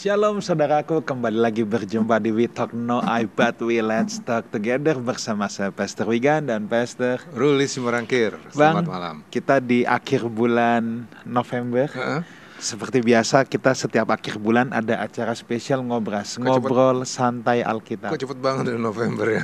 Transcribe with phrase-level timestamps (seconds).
[0.00, 4.96] Shalom saudaraku, kembali lagi berjumpa di We Talk No I But We Let's Talk Together
[4.96, 8.32] bersama saya Pastor Wigan dan Pastor Ruli Simorangkir.
[8.56, 9.14] Bang, Selamat malam.
[9.28, 11.92] kita di akhir bulan November.
[11.92, 12.24] Heeh.
[12.56, 16.48] Seperti biasa kita setiap akhir bulan ada acara spesial ngobras, cepet?
[16.48, 18.08] ngobrol santai Alkitab.
[18.08, 19.42] Kok cepet banget dari November ya?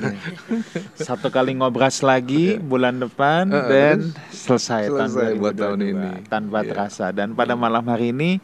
[0.97, 3.97] Satu kali ngobras lagi bulan depan Heeh, dan
[4.33, 6.11] selesai, selesai tahun buat tahun 2022 ini.
[6.33, 6.69] tanpa Iya.
[6.73, 7.13] terasa.
[7.13, 8.41] Dan pada malam hari ini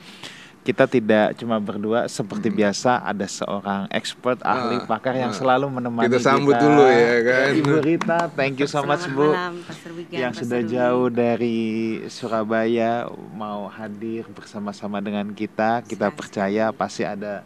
[0.62, 5.37] kita tidak cuma berdua seperti biasa ada seorang expert ahli Ah, pakar yang ah.
[5.37, 7.48] selalu menemani Kita sambut dulu ya kan.
[7.59, 10.71] Ibu Rita, thank you so much Selamat Bu malam, Pastor Wigan, yang Pastor sudah Ruli.
[10.71, 11.59] jauh dari
[12.07, 12.93] Surabaya
[13.35, 15.82] mau hadir bersama-sama dengan kita.
[15.82, 16.79] Kita Senang percaya sekali.
[16.79, 17.43] pasti ada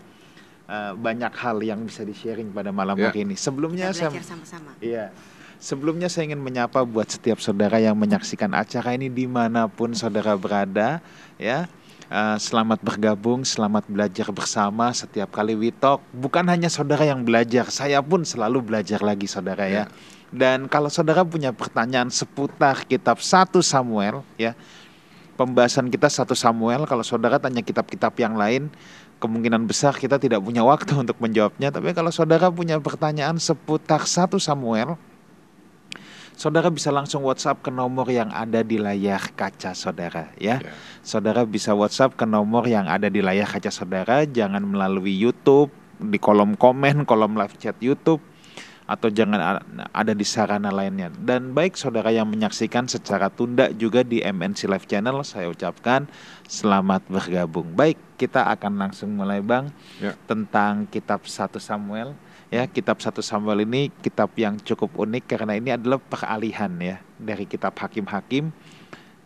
[0.69, 3.08] uh, banyak hal yang bisa di-sharing pada malam Ya.
[3.08, 3.33] hari ini.
[3.33, 4.70] Sebelumnya Kita saya belajar sama-sama.
[4.78, 5.08] Iya.
[5.56, 10.36] Sebelumnya saya ingin menyapa buat setiap saudara yang menyaksikan acara ini di mana pun saudara
[10.36, 11.01] berada,
[11.41, 11.64] ya.
[12.06, 15.98] Eh, selamat bergabung, selamat belajar bersama setiap kali we talk.
[16.14, 19.74] Bukan hanya saudara yang belajar, saya pun selalu belajar lagi saudara ya.
[19.74, 19.84] Ya.
[20.30, 24.54] Dan kalau saudara punya pertanyaan seputar kitab 1 Samuel, ya.
[25.34, 28.70] Pembahasan kita 1 Samuel, kalau saudara tanya kitab-kitab yang lain,
[29.18, 31.74] kemungkinan besar kita tidak punya waktu untuk menjawabnya.
[31.74, 34.94] Tapi kalau saudara punya pertanyaan seputar 1 Samuel,
[36.37, 40.61] saudara bisa langsung WhatsApp ke nomor yang ada di layar kaca saudara ya.
[40.61, 40.73] Ya.
[41.01, 46.20] Saudara bisa WhatsApp ke nomor yang ada di layar kaca saudara, jangan melalui YouTube di
[46.20, 48.20] kolom komen, kolom live chat YouTube
[48.87, 49.59] atau jangan
[49.91, 51.11] ada di sarana lainnya.
[51.11, 56.07] Dan baik saudara yang menyaksikan secara tunda juga di MNC Live Channel, saya ucapkan
[56.47, 57.67] selamat bergabung.
[57.75, 60.14] Baik, kita akan langsung mulai Bang Ya.
[60.30, 62.14] tentang kitab 1 Samuel.
[62.46, 67.42] Ya, kitab 1 Samuel ini kitab yang cukup unik karena ini adalah peralihan ya dari
[67.42, 68.55] kitab Hakim-hakim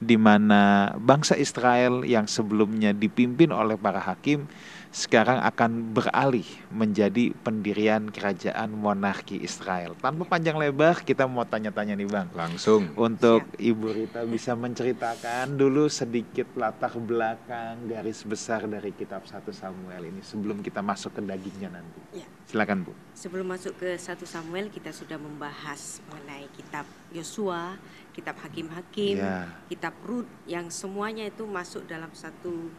[0.00, 4.48] di mana bangsa Israel yang sebelumnya dipimpin oleh para hakim
[4.90, 9.94] sekarang akan beralih menjadi pendirian kerajaan monarki Israel.
[9.94, 12.26] Tanpa panjang lebar, kita mau tanya-tanya nih Bang.
[12.34, 12.90] Langsung.
[12.98, 20.10] Untuk Ibu Rita bisa menceritakan dulu sedikit latar belakang garis besar dari kitab 1 Samuel
[20.10, 22.02] ini sebelum kita masuk ke dagingnya nanti.
[22.10, 22.26] Ya.
[22.50, 22.92] Silakan Bu.
[23.14, 26.82] Sebelum masuk ke 1 Samuel, kita sudah membahas mengenai kitab
[27.14, 27.78] Yosua,
[28.10, 29.46] kitab Hakim-hakim, Ya.
[29.70, 32.74] kitab Rut yang semuanya itu masuk dalam satu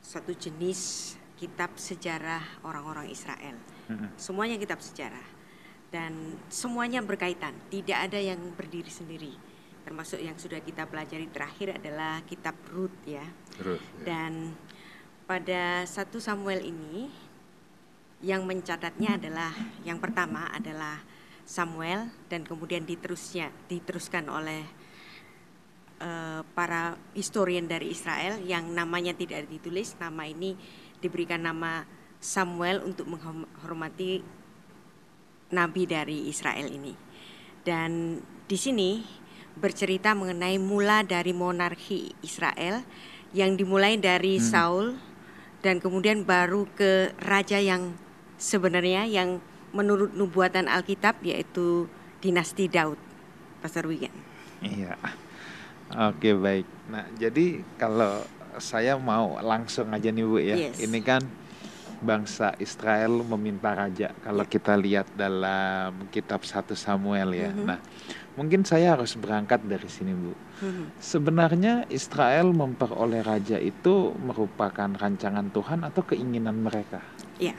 [0.00, 3.56] satu jenis kitab sejarah orang-orang Israel.
[4.18, 5.36] Semuanya kitab sejarah
[5.94, 9.32] dan semuanya berkaitan, tidak ada yang berdiri sendiri.
[9.86, 13.22] Termasuk yang sudah kita pelajari terakhir adalah kitab Rut ya.
[13.54, 13.78] Terus.
[13.78, 14.02] ya.
[14.02, 14.58] Dan
[15.30, 17.06] pada 1 Samuel ini
[18.26, 19.54] yang mencatatnya adalah
[19.86, 20.98] yang pertama adalah
[21.46, 24.66] Samuel dan kemudian diterusnya diteruskan oleh
[26.02, 30.58] eh, para historian dari Israel yang namanya tidak ditulis, nama ini
[31.06, 31.86] diberikan nama
[32.18, 34.26] Samuel untuk menghormati
[35.54, 36.94] nabi dari Israel ini.
[37.62, 38.18] Dan
[38.50, 39.02] di sini
[39.56, 42.82] bercerita mengenai mula dari monarki Israel
[43.32, 44.98] yang dimulai dari Saul
[45.64, 47.96] dan kemudian baru ke raja yang
[48.36, 49.42] sebenarnya yang
[49.74, 51.90] menurut nubuatan Alkitab yaitu
[52.22, 53.00] dinasti Daud.
[53.60, 54.14] Pastor Wigan.
[54.62, 54.94] Iya.
[56.10, 56.66] Oke baik.
[56.92, 58.22] Nah jadi kalau
[58.58, 60.56] saya mau langsung aja nih Bu ya.
[60.56, 60.80] Yes.
[60.82, 61.22] Ini kan
[62.00, 64.12] bangsa Israel meminta raja.
[64.20, 67.50] Kalau kita lihat dalam kitab 1 Samuel ya.
[67.52, 67.64] Mhm.
[67.64, 67.80] Nah
[68.36, 70.32] mungkin saya harus berangkat dari sini Bu.
[70.60, 70.84] Mhm.
[71.00, 77.00] Sebenarnya Israel memperoleh raja itu merupakan rancangan Tuhan atau keinginan mereka?
[77.40, 77.56] Ya.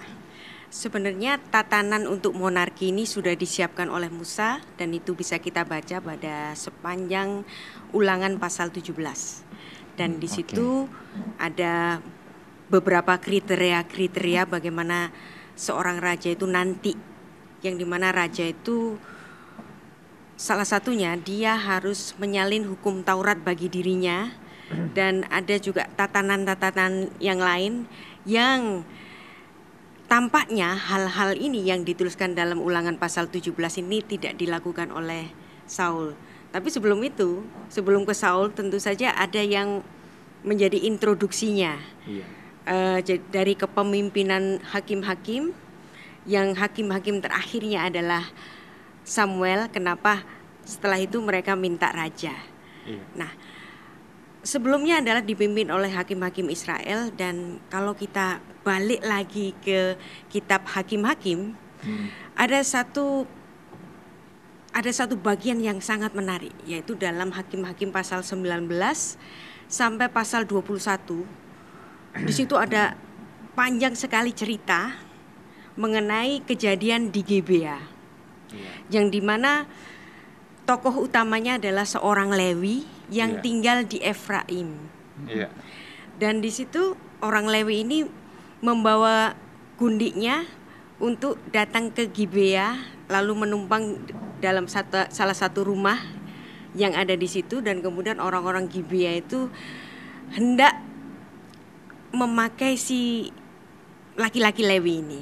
[0.68, 6.52] Sebenarnya tatanan untuk monarki ini sudah disiapkan oleh Musa dan itu bisa kita baca pada
[6.59, 7.47] sepanjang
[7.95, 9.46] Ulangan pasal 17.
[9.97, 10.35] Dan di oke.
[10.38, 10.85] situ
[11.41, 11.99] ada
[12.69, 15.09] beberapa kriteria-kriteria bagaimana
[15.57, 16.94] seorang raja itu nanti
[17.65, 19.01] yang di mana raja itu
[20.38, 24.29] salah satunya dia harus menyalin hukum Taurat bagi dirinya
[24.94, 27.89] dan ada juga tatanan-tatanan yang lain
[28.27, 28.85] yang
[30.05, 35.31] tampaknya hal-hal ini yang dituliskan dalam ulangan pasal 17 ini tidak dilakukan oleh
[35.67, 36.15] Saul.
[36.57, 39.86] Tapi sebelum itu, sebelum ke Saul tentu saja ada yang
[40.42, 41.77] menjadi introduksinya
[42.09, 42.25] Iya.
[43.06, 45.54] Jadi dari kepemimpinan hakim-hakim
[46.25, 48.25] yang hakim-hakim terakhirnya adalah
[49.06, 49.69] Samuel.
[49.69, 50.25] Kenapa
[50.65, 52.33] setelah itu mereka minta raja?
[52.83, 53.04] Iya.
[53.15, 53.31] Nah,
[54.44, 59.95] sebelumnya adalah dipimpin oleh hakim-hakim Israel dan kalau kita balik lagi ke
[60.27, 62.09] kitab hakim-hakim, Hmm.
[62.33, 63.30] ada satu
[64.77, 68.69] ada satu bagian yang sangat menarik yaitu dalam hakim-hakim pasal 19
[69.65, 71.25] sampai pasal 21.
[72.21, 72.94] Di situ ada
[73.57, 74.94] panjang sekali cerita
[75.74, 77.77] mengenai kejadian di Gebea,
[78.53, 78.71] Iya.
[78.94, 79.65] yang di mana
[80.69, 83.41] tokoh utamanya adalah seorang Lewi yang Iya.
[83.41, 84.77] tinggal di Efraim.
[85.25, 85.50] Iya.
[86.21, 86.94] Dan di situ
[87.25, 88.06] orang Lewi ini
[88.62, 89.33] membawa
[89.77, 90.45] gundiknya
[91.01, 92.77] untuk datang ke Gibea
[93.09, 94.01] lalu menumpang
[94.38, 95.98] dalam satu, salah satu rumah
[96.78, 99.50] yang ada di situ dan kemudian orang-orang Gibea itu
[100.34, 100.78] hendak
[102.13, 103.30] memakai si
[104.16, 105.22] laki-laki Lewi ini.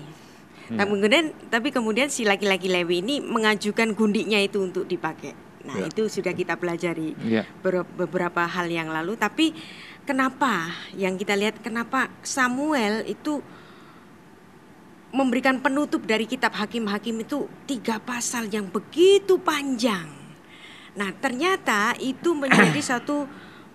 [0.66, 0.82] Iya.
[0.82, 5.36] Tapi kemudian tapi kemudian si laki-laki Lewi ini mengajukan gundiknya itu untuk dipakai.
[5.66, 5.90] Nah, Ya.
[5.90, 7.18] itu sudah kita pelajari
[7.66, 9.50] ber- beberapa hal yang lalu tapi
[10.06, 13.42] kenapa yang kita lihat kenapa Samuel itu
[15.16, 20.12] memberikan penutup dari kitab hakim-hakim itu tiga pasal yang begitu panjang.
[21.00, 23.24] Nah ternyata itu menjadi satu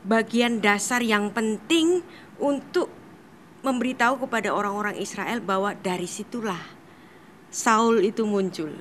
[0.05, 2.05] bagian dasar yang penting
[2.37, 2.93] untuk
[3.65, 6.61] memberitahu kepada orang-orang Israel bahwa dari situlah
[7.49, 8.77] Saul itu muncul.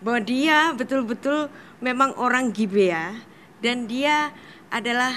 [0.00, 1.52] Bahwa dia betul-betul
[1.84, 3.12] memang orang Gibea
[3.60, 4.32] dan dia
[4.72, 5.14] adalah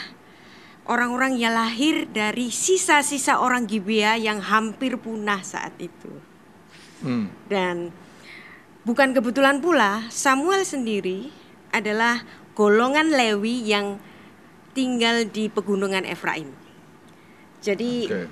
[0.85, 6.13] orang-orang yang lahir dari sisa-sisa orang Gibea yang hampir punah saat itu.
[7.01, 7.29] Hmm.
[7.49, 7.89] Dan
[8.85, 11.33] bukan kebetulan pula Samuel sendiri
[11.73, 12.21] adalah
[12.53, 13.97] golongan Lewi yang
[14.77, 16.53] tinggal di pegunungan Efraim.
[17.59, 18.27] Jadi Oke.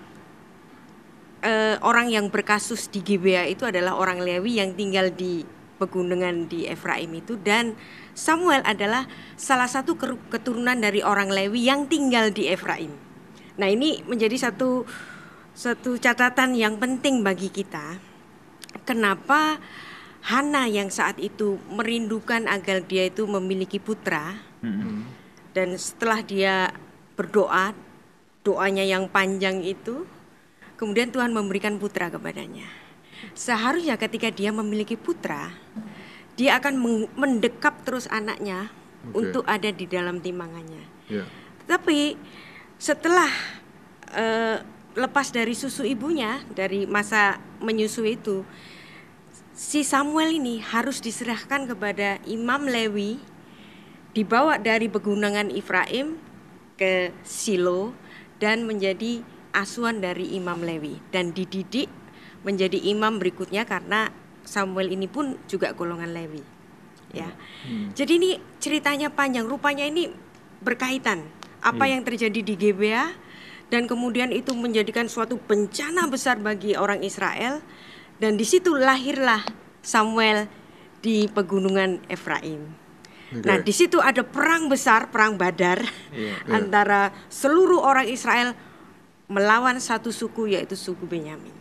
[1.44, 5.44] eh, orang yang berkasus di Gibea itu adalah orang Lewi yang tinggal di
[5.82, 7.74] pegunungan di Efraim itu dan
[8.14, 9.98] Samuel adalah salah satu
[10.30, 12.94] keturunan dari orang Lewi yang tinggal di Efraim.
[13.58, 14.86] Nah, ini menjadi satu
[15.54, 17.98] satu catatan yang penting bagi kita.
[18.86, 19.62] Kenapa
[20.24, 25.04] Hana yang saat itu merindukan agar dia itu memiliki putra, Mm-mm.
[25.52, 26.72] dan setelah dia
[27.20, 27.76] berdoa,
[28.42, 30.08] doanya yang panjang itu,
[30.80, 32.66] kemudian Tuhan memberikan putra kepadanya.
[33.36, 35.52] Seharusnya ketika dia memiliki putra,
[36.34, 36.82] dia akan
[37.14, 38.74] mendekap terus anaknya
[39.10, 39.30] Oke.
[39.30, 40.84] untuk ada di dalam timbangannya.
[41.10, 41.26] Ya.
[41.66, 42.18] Tetapi
[42.82, 43.30] setelah
[44.14, 44.58] eh,
[44.98, 48.42] lepas dari susu ibunya, dari masa menyusui itu,
[49.54, 53.22] si Samuel ini harus diserahkan kepada Imam Lewi,
[54.14, 56.18] dibawa dari pegunungan Efraim
[56.78, 57.94] ke Silo
[58.42, 59.22] dan menjadi
[59.54, 61.90] asuhan dari Imam Lewi dan dididik
[62.44, 64.12] menjadi imam berikutnya karena
[64.44, 66.44] Samuel ini pun juga golongan Lewi.
[67.14, 67.30] Ya.
[67.94, 70.10] Jadi ini ceritanya panjang, rupanya ini
[70.66, 71.24] berkaitan
[71.62, 71.92] apa Iya.
[71.96, 73.14] yang terjadi di Gebea
[73.70, 77.62] dan kemudian itu menjadikan suatu bencana besar bagi orang Israel
[78.18, 79.46] dan di situ lahirlah
[79.86, 80.50] Samuel
[81.06, 82.82] di pegunungan Efraim.
[83.34, 85.82] Nah, di situ ada perang besar, perang Badar
[86.14, 86.38] Iya.
[86.50, 88.54] antara seluruh orang Israel
[89.30, 91.54] melawan satu suku yaitu suku Benyamin.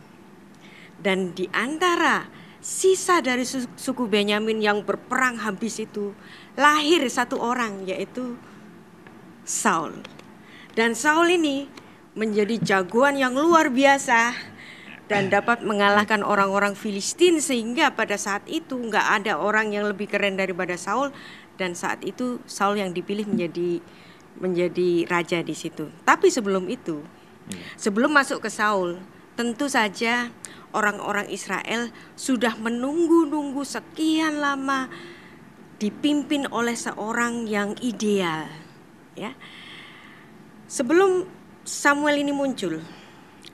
[1.01, 2.29] Dan di antara
[2.63, 6.15] sisa dari su- suku Benyamin yang berperang habis itu
[6.55, 8.39] lahir satu orang yaitu
[9.43, 9.99] Saul.
[10.71, 11.67] Dan Saul ini
[12.15, 14.31] menjadi jagoan yang luar biasa
[15.11, 20.39] dan dapat mengalahkan orang-orang Filistin sehingga pada saat itu nggak ada orang yang lebih keren
[20.39, 21.11] daripada Saul
[21.59, 23.83] dan saat itu Saul yang dipilih menjadi
[24.39, 25.91] menjadi raja di situ.
[26.07, 27.03] Tapi sebelum itu,
[27.77, 28.97] sebelum masuk ke Saul,
[29.37, 30.33] tentu saja
[30.73, 34.89] orang-orang Israel sudah menunggu-nunggu sekian lama
[35.77, 38.49] dipimpin oleh seorang yang ideal,
[39.13, 39.33] ya.
[40.67, 41.29] Sebelum
[41.63, 42.81] Samuel ini muncul,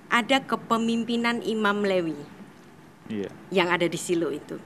[0.10, 2.18] ada kepemimpinan Imam Lewi
[3.10, 3.30] Iya.
[3.54, 4.58] yang ada di Silo itu.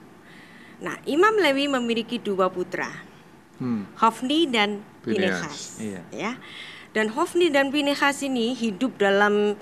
[0.84, 2.92] Nah, Imam Lewi memiliki dua putra,
[3.62, 3.86] Hmm.
[4.02, 5.78] Hofni dan Pinehas.
[5.78, 6.02] Iya.
[6.10, 6.32] Ya.
[6.92, 9.56] Dan Hofni dan Pinehas ini hidup dalam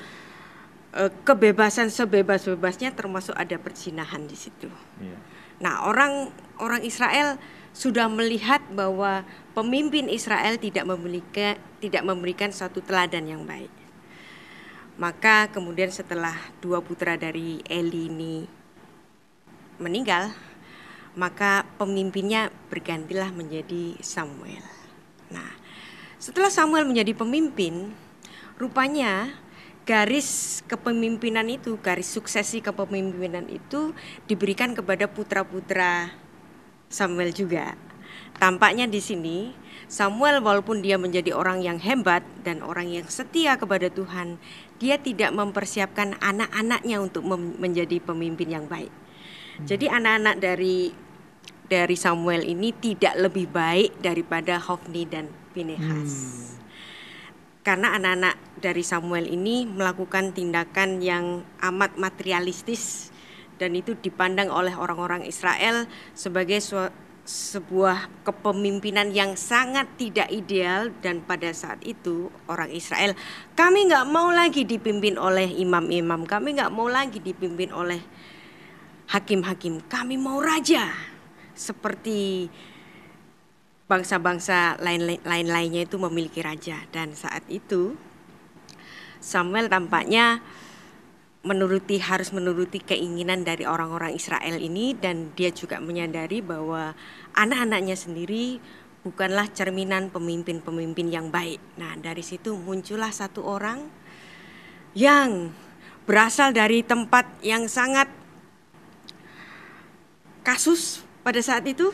[1.23, 4.67] kebebasan sebebas-bebasnya termasuk ada perzinahan di situ.
[4.99, 5.17] Iya.
[5.63, 7.39] Nah, orang orang Israel
[7.71, 9.23] sudah melihat bahwa
[9.55, 13.71] pemimpin Israel tidak memiliki tidak memberikan satu teladan yang baik.
[14.99, 18.43] Maka kemudian setelah dua putra dari Eli ini
[19.79, 20.35] meninggal,
[21.15, 24.61] maka pemimpinnya bergantilah menjadi Samuel.
[25.31, 25.47] Nah,
[26.19, 27.95] setelah Samuel menjadi pemimpin,
[28.59, 29.31] rupanya
[29.85, 33.95] garis kepemimpinan itu, garis suksesi kepemimpinan itu
[34.29, 36.13] diberikan kepada putra-putra
[36.91, 37.73] Samuel juga.
[38.37, 39.53] Tampaknya di sini
[39.91, 44.39] Samuel walaupun dia menjadi orang yang hebat dan orang yang setia kepada Tuhan,
[44.79, 47.27] dia tidak mempersiapkan anak-anaknya untuk
[47.59, 48.91] menjadi pemimpin yang baik.
[49.61, 50.95] Jadi anak-anak dari
[51.67, 56.60] dari Samuel ini tidak lebih baik daripada Hofni dan Pinehas.
[57.61, 63.13] Karena anak-anak dari Samuel ini melakukan tindakan yang amat materialistis
[63.61, 65.85] dan itu dipandang oleh orang-orang Israel
[66.17, 66.57] sebagai
[67.21, 73.13] sebuah kepemimpinan yang sangat tidak ideal dan pada saat itu orang Israel
[73.53, 78.01] kami nggak mau lagi dipimpin oleh imam-imam kami nggak mau lagi dipimpin oleh
[79.11, 80.87] hakim-hakim kami mau raja.
[81.51, 82.47] Seperti
[83.91, 84.79] bangsa-bangsa
[85.27, 87.99] lain-lainnya itu memiliki raja dan saat itu
[89.19, 90.39] Samuel tampaknya
[91.43, 96.95] menuruti harus menuruti keinginan dari orang-orang Israel ini dan dia juga menyadari bahwa
[97.35, 98.61] anak-anaknya sendiri
[99.01, 101.57] bukanlah cerminan pemimpin-pemimpin yang baik.
[101.81, 103.89] Nah, dari situ muncullah satu orang
[104.93, 105.49] yang
[106.05, 108.05] berasal dari tempat yang sangat
[110.45, 111.89] kasus pada saat itu,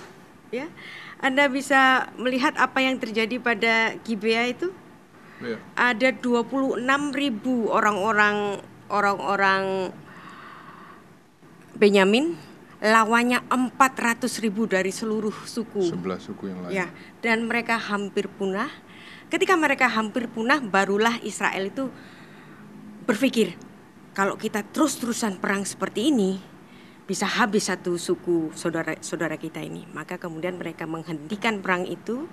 [0.51, 0.67] ya.
[1.17, 4.69] Anda bisa melihat apa yang terjadi pada Gibea itu.
[5.41, 5.57] Ya.
[5.77, 6.81] Ada 26
[7.13, 9.93] ribu orang-orang orang-orang
[11.77, 12.33] Benyamin
[12.81, 15.89] lawannya 400 ribu dari seluruh suku.
[15.89, 16.73] Sebelah suku yang lain.
[16.73, 16.87] Ya,
[17.25, 18.69] dan mereka hampir punah.
[19.27, 21.89] Ketika mereka hampir punah, barulah Israel itu
[23.09, 23.57] berpikir,
[24.13, 26.37] kalau kita terus-terusan perang seperti ini,
[27.07, 29.87] bisa habis satu suku saudara-saudara kita ini.
[29.95, 32.27] Maka kemudian mereka menghentikan perang itu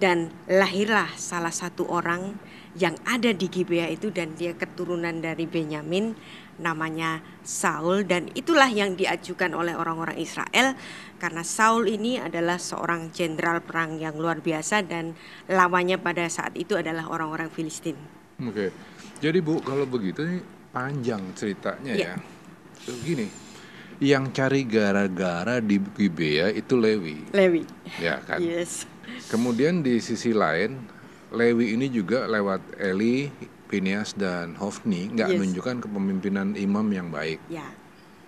[0.00, 2.38] dan lahirlah salah satu orang
[2.78, 6.14] yang ada di Gibea itu dan dia keturunan dari Benyamin
[6.62, 10.78] namanya Saul dan itulah yang diajukan oleh orang-orang Israel
[11.18, 15.18] karena Saul ini adalah seorang jenderal perang yang luar biasa dan
[15.50, 17.98] lawannya pada saat itu adalah orang-orang Filistin.
[18.42, 18.70] Oke.
[19.18, 20.22] Jadi Bu, kalau begitu
[20.70, 22.14] panjang ceritanya ya.
[22.14, 22.16] ya.
[22.86, 23.26] Begini,
[23.98, 27.34] yang cari gara-gara di Gibea itu Lewi.
[27.34, 27.62] Lewi.
[27.98, 28.38] Ya kan.
[28.38, 28.86] Yes.
[29.30, 30.78] Kemudian di sisi lain
[31.34, 33.28] Lewi ini juga lewat Eli,
[33.68, 35.36] Phineas dan Hofni nggak yes.
[35.36, 37.42] menunjukkan kepemimpinan imam yang baik.
[37.52, 37.68] Ya.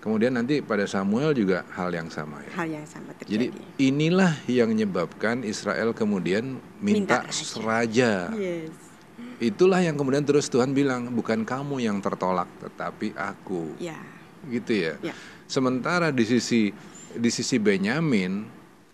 [0.01, 2.51] Kemudian nanti pada Samuel juga hal yang sama ya.
[2.57, 3.29] Hal yang sama terjadi.
[3.29, 3.45] Jadi
[3.77, 7.61] inilah yang menyebabkan Israel kemudian minta, minta raja.
[7.61, 8.13] raja.
[8.33, 8.73] Yes.
[9.41, 13.77] Itulah yang kemudian terus Tuhan bilang bukan kamu yang tertolak tetapi aku.
[13.77, 13.97] Ya.
[14.49, 14.93] Gitu ya.
[15.01, 15.13] ya.
[15.51, 16.71] Sementara di sisi
[17.11, 18.47] di sisi Benyamin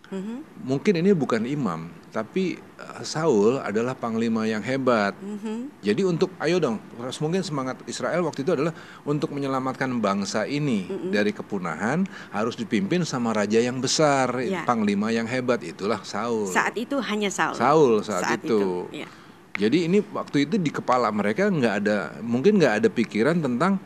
[0.09, 0.65] mm-hmm.
[0.65, 5.13] mungkin ini bukan imam, tapi uh, Saul adalah panglima yang hebat.
[5.21, 5.85] Mm-hmm.
[5.85, 8.73] Jadi untuk ayo dong, mungkin semangat Israel waktu itu adalah
[9.05, 11.13] untuk menyelamatkan bangsa ini mm-hmm.
[11.13, 14.65] dari kepunahan harus dipimpin sama raja yang besar, yeah.
[14.65, 16.49] panglima yang hebat itulah Saul.
[16.49, 17.53] Saat itu hanya Saul.
[17.53, 18.89] Saul saat, saat itu.
[18.89, 19.05] itu.
[19.05, 19.11] Yeah.
[19.57, 23.81] Jadi ini waktu itu di kepala mereka nggak ada, mungkin nggak ada pikiran tentang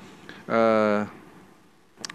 [0.47, 1.07] uh,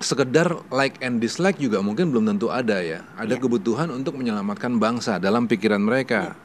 [0.01, 3.05] sekedar like and dislike juga mungkin belum tentu ada ya.
[3.17, 3.43] Ada yeah.
[3.43, 6.37] kebutuhan untuk menyelamatkan bangsa dalam pikiran mereka.
[6.37, 6.45] Yeah.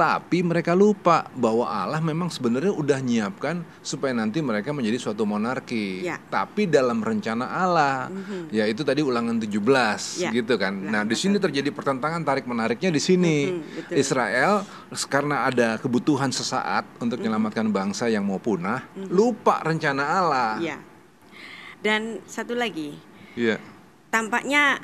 [0.00, 6.08] Tapi mereka lupa bahwa Allah memang sebenarnya udah nyiapkan supaya nanti mereka menjadi suatu monarki.
[6.08, 6.16] Yeah.
[6.32, 8.48] Tapi dalam rencana Allah, mm-hmm.
[8.48, 9.60] ya itu tadi ulangan 17
[10.24, 10.32] yeah.
[10.32, 10.72] gitu kan.
[10.72, 13.60] Nah, nah di sini terjadi pertentangan tarik menariknya di sini.
[13.60, 14.64] Mm-hmm, Israel
[15.04, 17.20] karena ada kebutuhan sesaat untuk mm-hmm.
[17.20, 19.12] menyelamatkan bangsa yang mau punah, mm-hmm.
[19.12, 20.52] lupa rencana Allah.
[20.64, 20.89] Yeah
[21.80, 22.96] dan satu lagi,
[23.36, 23.56] yeah.
[24.12, 24.80] tampaknya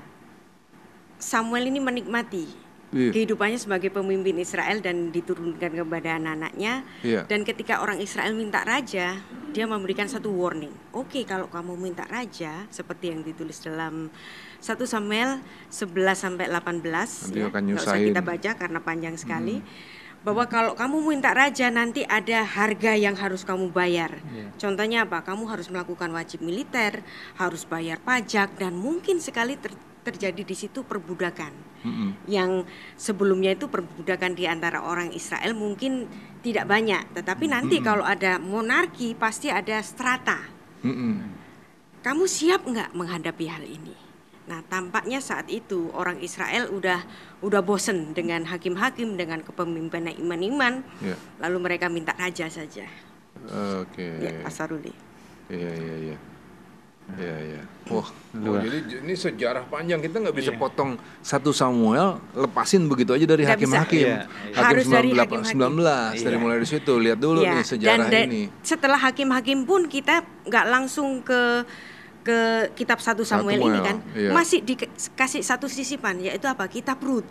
[1.17, 2.47] Samuel ini menikmati
[2.93, 3.13] yeah.
[3.13, 6.85] kehidupannya sebagai pemimpin Israel dan diturunkan kepada anak-anaknya.
[7.05, 7.25] Yeah.
[7.29, 9.21] Dan ketika orang Israel minta raja,
[9.53, 10.73] dia memberikan satu warning.
[10.93, 14.13] Oke, okay, kalau kamu minta raja, seperti yang ditulis dalam
[14.61, 19.61] 1 Samuel 11 sampai 18 Nanti ya, akan usah kita baca karena panjang sekali.
[19.61, 19.95] Hmm
[20.27, 24.19] bahwa kalau kamu minta raja nanti ada harga yang harus kamu bayar.
[24.35, 24.51] Yeah.
[24.59, 25.23] Contohnya apa?
[25.23, 27.07] Kamu harus melakukan wajib militer,
[27.39, 29.71] harus bayar pajak dan mungkin sekali ter
[30.03, 31.51] terjadi di situ perbudakan.
[31.83, 32.11] Mm -hmm.
[32.31, 32.51] Yang
[32.99, 36.11] sebelumnya itu perbudakan di antara orang Israel mungkin
[36.43, 37.91] tidak banyak, tetapi nanti mm -hmm.
[37.91, 40.43] kalau ada monarki pasti ada strata.
[40.83, 41.15] Mm -hmm.
[42.07, 44.07] Kamu siap nggak menghadapi hal ini?
[44.47, 47.03] Nah, tampaknya saat itu orang Israel udah
[47.45, 50.81] udah bosen dengan hakim-hakim dengan kepemimpinan iman-iman.
[51.05, 51.17] Ya.
[51.43, 52.89] Lalu mereka minta raja saja.
[53.81, 54.01] Oke.
[54.01, 54.13] Okay.
[54.25, 54.93] Ya, Pasaruli.
[55.53, 56.19] Iya, iya, iya.
[57.15, 57.63] Iya, iya.
[57.87, 60.59] Wah, oh, jadi ini sejarah panjang kita nggak bisa yeah.
[60.59, 64.11] potong satu Samuel lepasin begitu aja dari hakim-hakim.
[64.11, 64.51] Iya, iya.
[64.59, 65.71] Hakim Harus 19, dari hakim -hakim.
[66.19, 66.43] 19 dari iya.
[66.43, 67.55] mulai dari situ lihat dulu iya.
[67.55, 68.43] nih sejarah dan, ini.
[68.67, 71.63] Setelah hakim-hakim pun kita nggak langsung ke
[72.27, 72.41] ke
[72.75, 74.35] kitab satu Samuel, Samuel ini kan iya.
[74.35, 77.27] masih dikasih satu sisipan yaitu apa kitab Rut.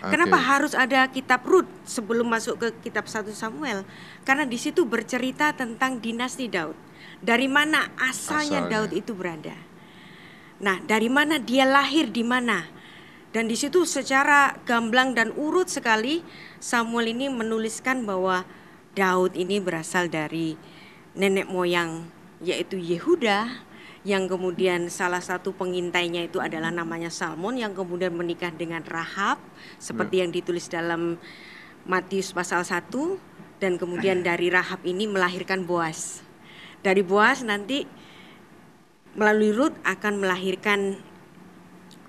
[0.00, 0.16] Okay.
[0.16, 3.84] Kenapa harus ada kitab Rut sebelum masuk ke kitab satu Samuel?
[4.24, 6.74] Karena di situ bercerita tentang dinasti Daud.
[7.22, 8.82] Dari mana asalnya, asalnya.
[8.88, 9.54] Daud itu berada.
[10.58, 12.66] Nah, dari mana dia lahir di mana?
[13.30, 16.20] Dan di situ secara gamblang dan urut sekali
[16.58, 18.42] Samuel ini menuliskan bahwa
[18.92, 20.58] Daud ini berasal dari
[21.14, 22.10] nenek moyang
[22.42, 23.70] yaitu Yehuda
[24.02, 29.38] yang kemudian salah satu pengintainya itu adalah namanya Salmon yang kemudian menikah dengan Rahab
[29.78, 30.26] seperti ya.
[30.26, 31.22] yang ditulis dalam
[31.86, 32.90] Matius pasal 1
[33.62, 36.26] dan kemudian dari Rahab ini melahirkan Boas.
[36.82, 37.86] Dari Boas nanti
[39.14, 40.98] melalui Ruth akan melahirkan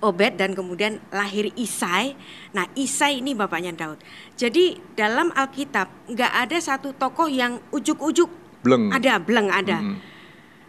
[0.03, 2.17] Obed dan kemudian lahir Isai.
[2.51, 4.01] Nah Isai ini bapaknya Daud.
[4.35, 8.27] Jadi dalam Alkitab nggak ada satu tokoh yang ujuk-ujuk.
[8.65, 8.91] Bleng.
[8.91, 9.79] Ada, bleng ada.
[9.79, 9.99] Mm -hmm.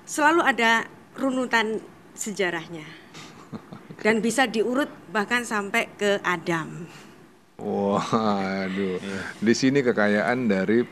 [0.07, 1.81] Selalu ada runutan
[2.15, 2.87] sejarahnya.
[4.03, 6.85] Dan bisa diurut bahkan sampai ke Adam.
[7.57, 8.05] Wah,
[8.67, 8.99] aduh.
[8.99, 9.23] Yeah.
[9.39, 10.83] Di sini kekayaan dari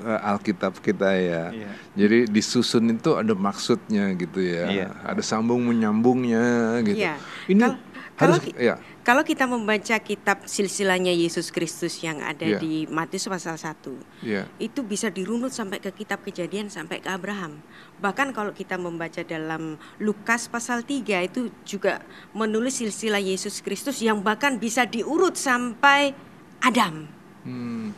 [0.00, 1.50] uh, Alkitab kita ya.
[1.50, 1.74] Yeah.
[1.98, 4.70] Jadi disusun itu ada maksudnya gitu ya.
[4.70, 4.90] Yeah.
[5.02, 7.02] Ada sambung menyambungnya gitu.
[7.02, 7.18] Yeah.
[7.50, 7.74] Ini Kal
[8.22, 8.78] harus kalau, ya.
[9.02, 12.62] Kalau kita membaca kitab silsilahnya Yesus Kristus yang ada yeah.
[12.62, 13.82] di Matius pasal 1.
[14.22, 14.46] Yeah.
[14.62, 17.58] Itu bisa dirunut sampai ke kitab Kejadian sampai ke Abraham.
[17.98, 21.98] Bahkan kalau kita membaca dalam Lukas pasal 3 itu juga
[22.30, 26.14] menulis silsilah Yesus Kristus yang bahkan bisa diurut sampai
[26.62, 27.10] Adam.
[27.42, 27.90] Hmm.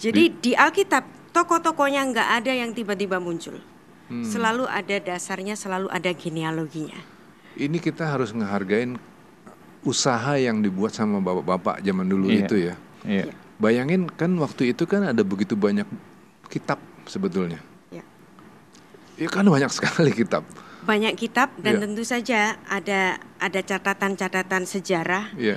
[0.00, 3.60] Jadi di, di Alkitab tokoh-tokohnya nggak ada yang tiba-tiba muncul.
[4.08, 4.24] Hmm.
[4.24, 6.96] Selalu ada dasarnya, selalu ada genealoginya.
[7.60, 9.09] Ini kita harus ngehargain
[9.80, 12.40] usaha yang dibuat sama bapak-bapak zaman dulu iya.
[12.44, 12.74] itu ya.
[13.04, 13.24] Iya.
[13.60, 15.88] Bayangin kan waktu itu kan ada begitu banyak
[16.52, 17.60] kitab sebetulnya.
[17.88, 18.04] Iya.
[19.16, 20.44] Ya kan banyak sekali kitab.
[20.84, 21.82] Banyak kitab dan iya.
[21.84, 25.32] tentu saja ada ada catatan-catatan sejarah.
[25.36, 25.56] Iya.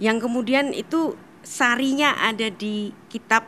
[0.00, 3.44] Yang kemudian itu sarinya ada di kitab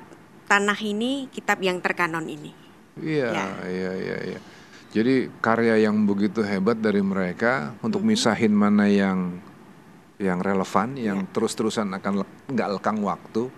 [0.50, 2.50] tanah ini, kitab yang terkanon ini.
[2.98, 3.46] Iya, ya.
[3.70, 4.38] iya, iya, iya.
[4.90, 8.18] Jadi karya yang begitu hebat dari mereka untuk mm -hmm.
[8.18, 9.38] misahin mana yang
[10.20, 11.32] yang relevan, yang yeah.
[11.32, 13.48] terus-terusan akan nggak lekang waktu.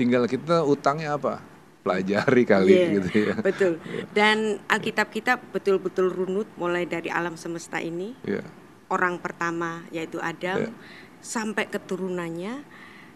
[0.00, 1.44] Tinggal kita utangnya apa?
[1.84, 3.34] Pelajari kali yeah, gitu ya.
[3.38, 3.72] Betul.
[3.86, 4.08] Yeah.
[4.16, 8.16] Dan Alkitab kita betul-betul runut mulai dari alam semesta ini.
[8.24, 8.48] Yeah.
[8.88, 10.74] Orang pertama yaitu Adam yeah.
[11.20, 12.64] sampai keturunannya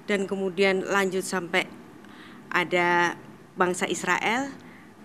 [0.05, 1.67] dan kemudian lanjut sampai
[2.53, 3.17] ada
[3.55, 4.53] bangsa Israel,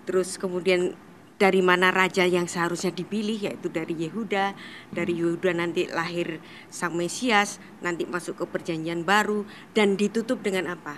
[0.04, 0.98] terus kemudian
[1.36, 4.56] dari mana raja yang seharusnya dipilih yaitu dari Yehuda
[4.96, 5.22] dari hmm.
[5.24, 6.40] Yehuda nanti lahir
[6.72, 9.44] sang Mesias nanti masuk ke perjanjian baru
[9.76, 10.96] dan ditutup dengan apa?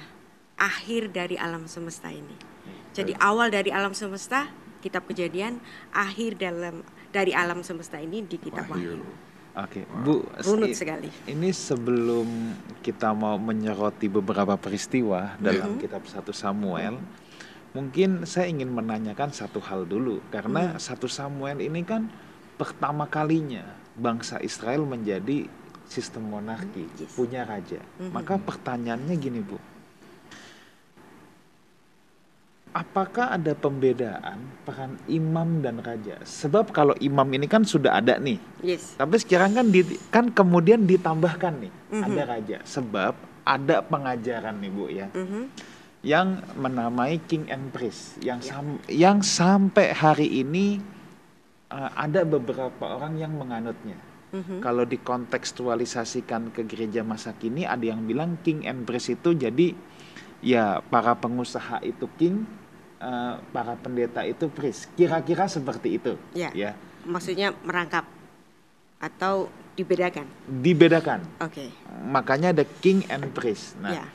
[0.57, 2.33] Akhir dari alam semesta ini.
[2.93, 4.49] Jadi awal dari alam semesta
[4.81, 5.61] kitab kejadian
[5.93, 6.81] akhir dalam
[7.13, 9.01] dari alam semesta ini di kitab Wahyu.
[9.57, 11.09] Oke, Bu, runut sekali.
[11.25, 12.53] Ini sebelum
[12.85, 15.81] kita mau menyoroti beberapa peristiwa dalam yeah.
[15.81, 17.01] kitab 1 Samuel,
[17.75, 20.79] Mungkin saya ingin menanyakan satu hal dulu karena hmm.
[20.79, 22.07] satu Samuel ini kan
[22.55, 23.63] pertama kalinya
[23.97, 25.49] bangsa Israel menjadi
[25.87, 27.15] sistem monarki, yes.
[27.15, 27.79] punya raja.
[27.99, 28.11] Hmm.
[28.11, 29.57] Maka pertanyaannya gini, Bu.
[32.75, 36.21] Apakah ada pembedaan peran imam dan raja?
[36.21, 38.37] Sebab kalau imam ini kan sudah ada nih.
[38.61, 38.93] Yes.
[38.99, 39.81] Tapi sekarang kan di,
[40.13, 42.05] kan kemudian ditambahkan nih mm -hmm.
[42.05, 42.57] ada raja.
[42.61, 43.13] Sebab
[43.47, 45.09] ada pengajaran nih, Bu ya.
[45.09, 45.76] Mm -hmm
[46.07, 48.55] yang menamai King and Priest yang ya.
[48.55, 50.79] sam yang sampai hari ini
[51.67, 53.99] uh, ada beberapa orang yang menganutnya.
[54.31, 54.59] Mm-hmm.
[54.63, 59.75] Kalau dikontekstualisasikan ke gereja masa kini ada yang bilang King and Priest itu jadi
[60.39, 62.47] ya para pengusaha itu king,
[63.03, 64.87] uh, para pendeta itu priest.
[64.95, 66.13] Kira-kira seperti itu.
[66.31, 66.53] Ya.
[66.55, 66.71] ya.
[67.03, 68.05] Maksudnya merangkap
[69.01, 70.27] atau dibedakan?
[70.45, 71.25] Dibedakan.
[71.41, 71.67] Oke.
[71.67, 71.69] Okay.
[72.05, 73.79] Makanya ada king and priest.
[73.81, 74.05] Nah, ya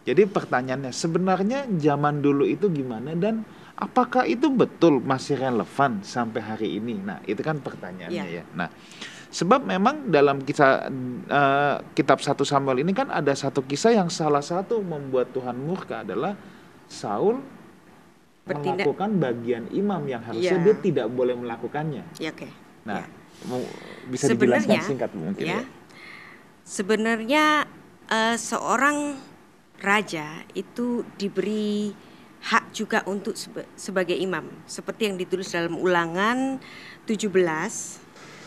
[0.00, 3.44] jadi pertanyaannya sebenarnya zaman dulu itu gimana dan
[3.76, 6.96] apakah itu betul masih relevan sampai hari ini?
[7.00, 8.40] Nah, itu kan pertanyaannya ya.
[8.40, 8.44] ya.
[8.56, 8.68] Nah,
[9.28, 10.88] sebab memang dalam kisah
[11.28, 16.00] uh, kitab satu Samuel ini kan ada satu kisah yang salah satu membuat Tuhan murka
[16.00, 16.32] adalah
[16.88, 17.44] Saul
[18.44, 18.88] Bertindak.
[18.88, 20.64] melakukan bagian imam yang harusnya ya.
[20.64, 22.04] dia tidak boleh melakukannya.
[22.16, 22.48] Ya, oke.
[22.48, 22.50] Okay.
[22.88, 23.58] Nah, ya.
[24.08, 25.60] bisa dijelaskan singkat mungkin ya.
[25.60, 25.62] ya.
[26.64, 27.68] Sebenarnya
[28.08, 29.29] uh, seorang
[29.80, 31.92] raja itu diberi
[32.40, 33.36] hak juga untuk
[33.76, 36.56] sebagai imam seperti yang ditulis dalam Ulangan
[37.04, 37.28] 17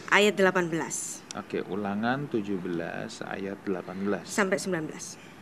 [0.09, 1.37] ayat 18.
[1.37, 5.33] Oke, Ulangan 17 ayat 18 sampai 19.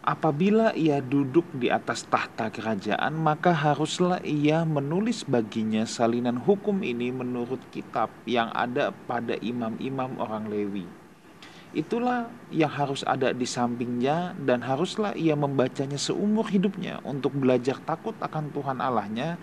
[0.00, 7.12] Apabila ia duduk di atas tahta kerajaan, maka haruslah ia menulis baginya salinan hukum ini
[7.12, 10.97] menurut kitab yang ada pada imam-imam orang Lewi
[11.76, 18.16] itulah yang harus ada di sampingnya dan haruslah ia membacanya seumur hidupnya untuk belajar takut
[18.18, 19.36] akan Tuhan Allahnya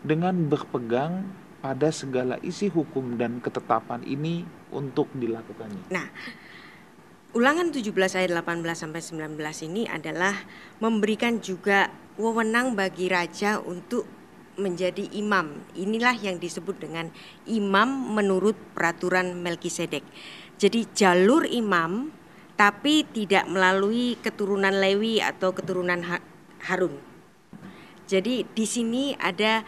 [0.00, 1.26] dengan berpegang
[1.60, 5.90] pada segala isi hukum dan ketetapan ini untuk dilakukannya.
[5.90, 6.06] Nah,
[7.36, 9.36] Ulangan 17 ayat 18 sampai 19
[9.68, 10.32] ini adalah
[10.80, 14.08] memberikan juga wewenang bagi raja untuk
[14.56, 15.52] menjadi imam.
[15.76, 17.12] Inilah yang disebut dengan
[17.44, 20.00] imam menurut peraturan Melkisedek.
[20.56, 22.08] Jadi jalur imam
[22.56, 26.00] tapi tidak melalui keturunan Lewi atau keturunan
[26.64, 26.96] Harun.
[28.08, 29.60] Jadi di sini ada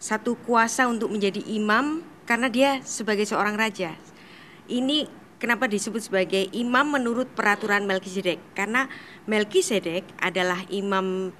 [0.00, 3.92] satu kuasa untuk menjadi imam karena dia sebagai seorang raja.
[4.64, 5.04] Ini
[5.36, 8.40] kenapa disebut sebagai imam menurut peraturan Melkisedek?
[8.56, 8.88] Karena
[9.28, 11.36] Melkisedek adalah imam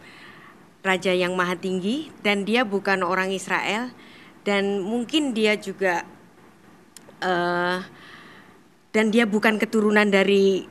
[0.85, 3.89] raja yang maha tinggi dan dia bukan orang Israel
[4.45, 6.05] dan mungkin dia juga
[7.25, 7.81] uh,
[8.95, 10.65] dan dia bukan keturunan dari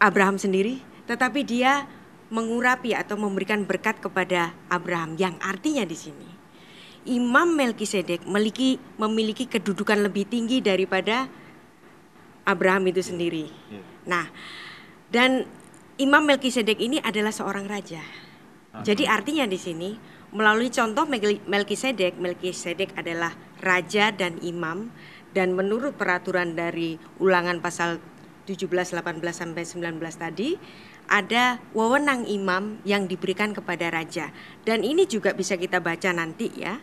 [0.00, 1.84] Abraham sendiri, tetapi dia
[2.32, 6.34] mengurapi atau memberikan berkat kepada Abraham yang artinya di sini
[7.04, 11.28] Imam Melkisedek memiliki memiliki kedudukan lebih tinggi daripada
[12.48, 13.48] Abraham itu sendiri.
[13.68, 13.82] Ya.
[14.08, 14.24] Nah,
[15.12, 15.44] dan
[16.00, 18.00] Imam Melkisedek ini adalah seorang raja.
[18.74, 19.94] Jadi artinya di sini
[20.34, 21.06] melalui contoh
[21.46, 23.30] Melkisedek, Melkisedek adalah
[23.62, 24.90] raja dan imam
[25.34, 27.98] dan menurut peraturan dari Ulangan pasal
[28.46, 30.56] 17, 18 sampai 19 tadi
[31.10, 34.32] ada wewenang imam yang diberikan kepada raja.
[34.64, 36.80] Dan ini juga bisa kita baca nanti ya.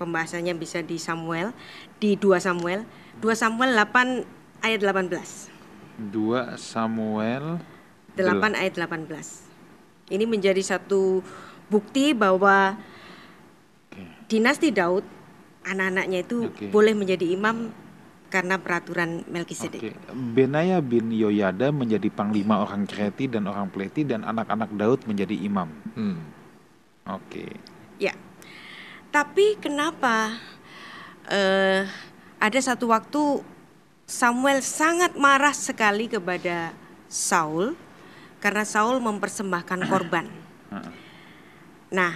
[0.00, 1.52] Pembahasannya bisa di Samuel,
[2.00, 2.88] di 2 Samuel,
[3.20, 6.08] 2 Samuel 8 ayat 18.
[6.08, 7.60] 2 Samuel
[8.16, 10.10] 8 ayat 18.
[10.10, 11.20] Ini menjadi satu
[11.68, 12.80] bukti bahwa
[13.92, 14.08] okay.
[14.26, 15.04] dinasti Daud
[15.68, 16.72] anak-anaknya itu okay.
[16.72, 17.70] boleh menjadi imam
[18.30, 19.82] karena peraturan Melkisedek.
[19.82, 19.94] Okay.
[20.14, 25.68] Benaya bin Yoyada menjadi panglima orang Kreti dan orang Pleti dan anak-anak Daud menjadi imam.
[25.98, 26.22] Hmm.
[27.10, 27.20] Oke.
[27.26, 27.50] Okay.
[27.98, 28.14] Ya.
[29.10, 30.38] Tapi kenapa
[31.26, 31.82] uh,
[32.38, 33.42] ada satu waktu
[34.06, 36.70] Samuel sangat marah sekali kepada
[37.10, 37.74] Saul
[38.38, 40.26] karena Saul mempersembahkan korban.
[41.90, 42.14] Nah,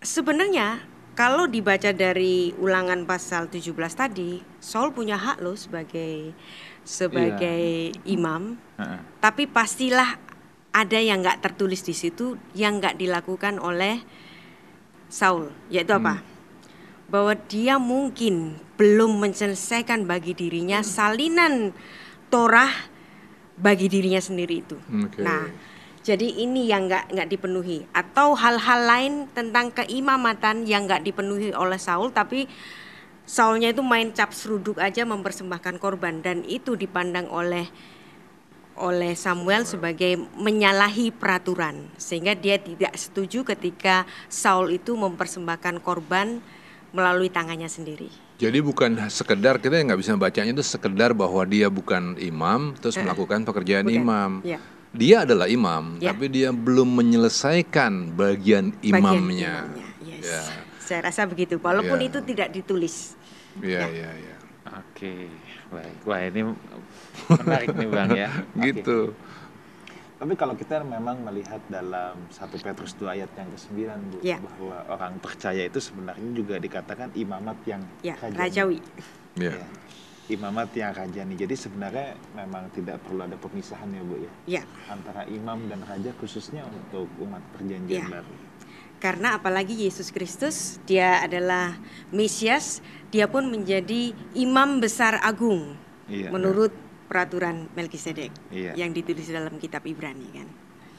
[0.00, 0.80] sebenarnya
[1.12, 6.32] kalau dibaca dari ulangan pasal 17 tadi, Saul punya hak loh sebagai
[6.82, 8.08] sebagai yeah.
[8.08, 8.56] imam.
[9.20, 10.16] Tapi pastilah
[10.72, 14.00] ada yang nggak tertulis di situ yang nggak dilakukan oleh
[15.12, 16.24] Saul, yaitu apa?
[16.24, 16.26] Hmm.
[17.12, 21.76] Bahwa dia mungkin belum menyelesaikan bagi dirinya salinan
[22.32, 22.72] Torah
[23.60, 24.80] bagi dirinya sendiri itu.
[24.80, 25.20] Okay.
[25.20, 25.44] Nah,
[26.02, 31.78] jadi ini yang nggak nggak dipenuhi atau hal-hal lain tentang keimamatan yang nggak dipenuhi oleh
[31.78, 32.50] Saul tapi
[33.22, 37.70] Saulnya itu main cap seruduk aja mempersembahkan korban dan itu dipandang oleh
[38.74, 46.42] oleh Samuel sebagai menyalahi peraturan sehingga dia tidak setuju ketika Saul itu mempersembahkan korban
[46.92, 48.10] melalui tangannya sendiri.
[48.42, 53.06] Jadi bukan sekedar kita nggak bisa bacanya itu sekedar bahwa dia bukan imam terus uh,
[53.06, 54.02] melakukan pekerjaan bukan.
[54.02, 54.30] imam.
[54.42, 54.58] Ya.
[54.92, 56.12] Dia adalah imam, ya.
[56.12, 59.00] tapi dia belum menyelesaikan bagian imamnya.
[59.00, 59.54] Bagian imamnya.
[60.04, 60.28] Yes.
[60.28, 60.42] Ya.
[60.84, 62.12] Saya rasa begitu, walaupun ya.
[62.12, 63.16] itu tidak ditulis.
[63.64, 64.36] Iya, iya, iya.
[64.68, 65.32] Oke,
[65.72, 65.96] baik.
[66.04, 66.40] Wah ini
[67.28, 68.28] menarik nih bang ya.
[68.68, 69.16] gitu.
[69.16, 69.30] Okay.
[70.22, 73.74] Tapi kalau kita memang melihat dalam satu Petrus 2 ayat yang ke-9
[74.06, 74.38] Bu, ya.
[74.38, 78.78] bahwa orang percaya itu sebenarnya juga dikatakan imamat yang ya, rajawi.
[79.34, 79.50] Ya.
[79.50, 79.66] ya.
[80.30, 81.34] Imamat yang rajani.
[81.34, 84.32] Jadi sebenarnya memang tidak perlu ada pemisahan ya Bu ya.
[84.60, 84.62] ya.
[84.86, 88.20] Antara imam dan raja khususnya untuk umat perjanjian ya.
[88.20, 88.34] baru.
[89.02, 91.74] Karena apalagi Yesus Kristus dia adalah
[92.14, 92.78] Mesias,
[93.10, 95.74] dia pun menjadi imam besar agung.
[96.06, 96.70] Ya, menurut
[97.10, 98.72] peraturan Melkisedek iya.
[98.78, 100.48] yang ditulis dalam kitab Ibrani kan.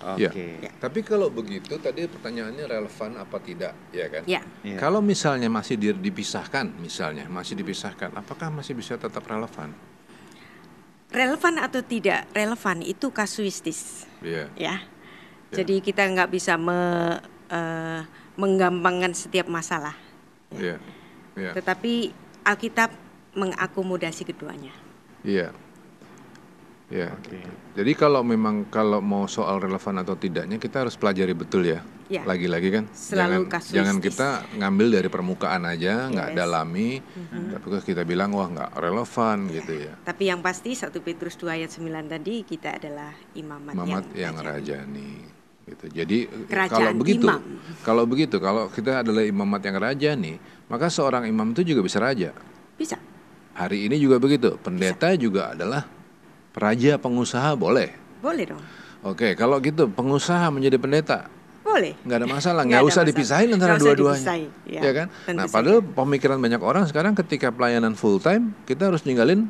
[0.04, 0.28] Oke.
[0.28, 0.52] Okay.
[0.68, 0.72] Ya.
[0.76, 4.24] Tapi kalau begitu tadi pertanyaannya relevan apa tidak, ya kan?
[4.28, 4.42] Ya.
[4.62, 4.76] ya.
[4.76, 9.72] Kalau misalnya masih dipisahkan, misalnya masih dipisahkan, apakah masih bisa tetap relevan?
[11.14, 14.04] Relevan atau tidak relevan itu kasuistis.
[14.20, 14.52] Yeah.
[14.60, 14.76] Ya.
[15.52, 15.64] ya.
[15.64, 16.80] Jadi kita nggak bisa me,
[17.48, 18.02] uh,
[18.36, 19.96] menggampangkan setiap masalah.
[20.52, 20.76] Ya.
[20.76, 20.80] Yeah.
[21.40, 21.54] Yeah.
[21.56, 22.12] Tetapi
[22.44, 22.92] Alkitab
[23.34, 24.76] mengakomodasi keduanya.
[25.24, 25.56] Iya.
[26.94, 27.10] Ya.
[27.26, 27.42] Okay.
[27.74, 31.82] Jadi kalau memang kalau mau soal relevan atau tidaknya kita harus pelajari betul ya.
[32.06, 32.22] ya.
[32.22, 32.86] Lagi-lagi kan.
[32.94, 34.28] Selalu jangan jangan kita
[34.62, 36.38] ngambil dari permukaan aja, nggak yes.
[36.38, 37.46] dalami, mm-hmm.
[37.58, 39.54] tapi kita bilang wah nggak relevan ya.
[39.58, 39.94] gitu ya.
[40.06, 44.46] Tapi yang pasti satu Petrus 2 ayat 9 tadi kita adalah imamat, imamat yang, yang
[44.46, 45.12] rajani.
[45.64, 45.86] Gitu.
[45.96, 47.42] Jadi Kerajaan kalau begitu, imam.
[47.82, 50.34] kalau begitu, kalau kita adalah imamat yang rajani,
[50.70, 52.38] maka seorang imam itu juga bisa raja.
[52.78, 53.02] Bisa.
[53.58, 54.62] Hari ini juga begitu.
[54.62, 55.24] Pendeta bisa.
[55.24, 56.03] juga adalah
[56.54, 57.94] Raja pengusaha boleh?
[58.22, 58.64] Boleh dong.
[59.04, 61.28] Oke, kalau gitu pengusaha menjadi pendeta?
[61.64, 61.98] Boleh.
[62.06, 63.10] Nggak ada masalah, nggak usah masalah.
[63.10, 64.26] dipisahin antara dua-duanya.
[64.64, 65.08] Ya, ya kan?
[65.34, 65.96] Nah, padahal saja.
[65.96, 69.50] pemikiran banyak orang sekarang ketika pelayanan full time, kita harus ninggalin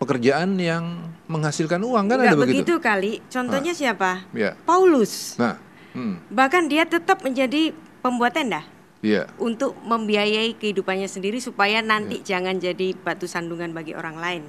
[0.00, 2.52] pekerjaan yang menghasilkan uang kan Nggak ada begitu?
[2.56, 3.12] begitu kali.
[3.28, 3.78] Contohnya nah.
[3.78, 4.10] siapa?
[4.32, 4.50] Ya.
[4.64, 5.36] Paulus.
[5.36, 6.22] Nah, Hmm.
[6.30, 8.62] Bahkan dia tetap menjadi pembuat tenda.
[9.00, 9.32] Yeah.
[9.40, 12.36] Untuk membiayai kehidupannya sendiri supaya nanti yeah.
[12.36, 14.42] jangan jadi batu sandungan bagi orang lain.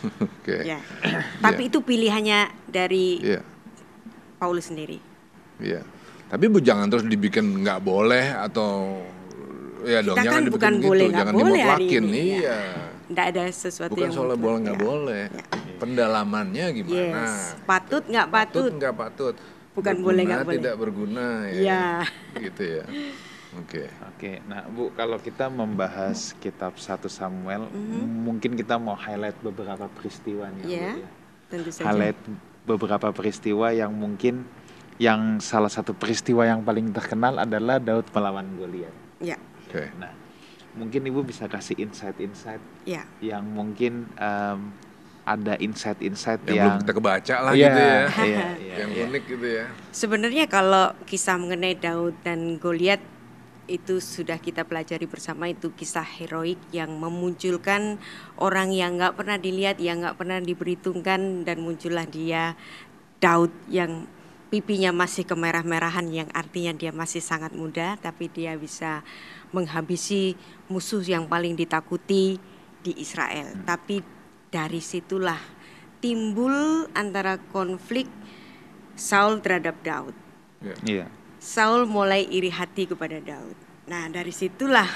[0.24, 0.56] Oke.
[0.56, 0.60] okay.
[0.64, 0.78] Ya.
[1.44, 1.70] Tapi yeah.
[1.70, 3.42] itu pilihannya dari yeah.
[4.40, 4.98] Paulus sendiri.
[5.60, 5.80] Iya.
[5.80, 5.84] Yeah.
[6.30, 9.02] Tapi bu jangan terus dibikin nggak boleh atau
[9.82, 10.86] ya dong Kita jangan kan bukan gitu.
[10.86, 12.38] boleh jangan boleh dimutlakin iya.
[12.38, 12.58] Ya.
[13.10, 14.84] Nggak ada sesuatu bukan yang soal boleh nggak ya.
[14.86, 15.24] boleh.
[15.26, 15.42] Ya.
[15.80, 17.24] Pendalamannya gimana?
[17.26, 17.58] Yes.
[17.66, 18.70] Patut nggak patut?
[18.70, 19.34] Patut nggak patut.
[19.70, 20.58] Bukan berguna, boleh nggak boleh.
[20.58, 21.60] Tidak berguna ya.
[21.66, 21.86] ya.
[22.38, 22.84] Gitu ya.
[23.58, 23.66] Oke.
[23.66, 23.86] Okay.
[23.86, 24.10] Oke.
[24.14, 24.34] Okay.
[24.46, 28.04] Nah, Bu, kalau kita membahas kitab 1 Samuel, mm -hmm.
[28.22, 31.08] mungkin kita mau highlight beberapa peristiwa nih, yeah, Bu, ya.
[31.50, 31.84] Tentu saja.
[31.90, 32.18] Highlight
[32.62, 34.46] beberapa peristiwa yang mungkin
[35.00, 38.94] yang salah satu peristiwa yang paling terkenal adalah Daud melawan Goliat.
[39.18, 39.40] Ya.
[39.66, 39.82] Oke.
[39.82, 39.86] Okay.
[39.98, 40.12] Nah,
[40.76, 43.02] mungkin Ibu bisa kasih insight-insight ya.
[43.18, 44.70] yang mungkin um,
[45.26, 47.90] ada insight-insight yang, yang belum kita kebaca lah yeah, gitu ya.
[47.90, 49.02] Iya, iya, yang iya.
[49.08, 49.64] unik gitu ya.
[49.90, 53.02] Sebenarnya kalau kisah mengenai Daud dan Goliat
[53.70, 58.02] itu sudah kita pelajari bersama itu kisah heroik yang memunculkan
[58.42, 62.58] orang yang nggak pernah dilihat, yang nggak pernah diperhitungkan dan muncullah dia
[63.22, 64.10] Daud yang
[64.50, 69.06] pipinya masih kemerah-merahan yang artinya dia masih sangat muda tapi dia bisa
[69.54, 70.34] menghabisi
[70.66, 72.42] musuh yang paling ditakuti
[72.82, 73.54] di Israel.
[73.54, 73.62] Hmm.
[73.62, 74.02] Tapi
[74.50, 75.38] dari situlah
[76.02, 78.10] timbul antara konflik
[78.98, 80.16] Saul terhadap Daud.
[80.60, 81.06] Yeah.
[81.06, 81.19] Yeah.
[81.40, 83.56] Saul mulai iri hati kepada Daud.
[83.88, 84.86] Nah, dari situlah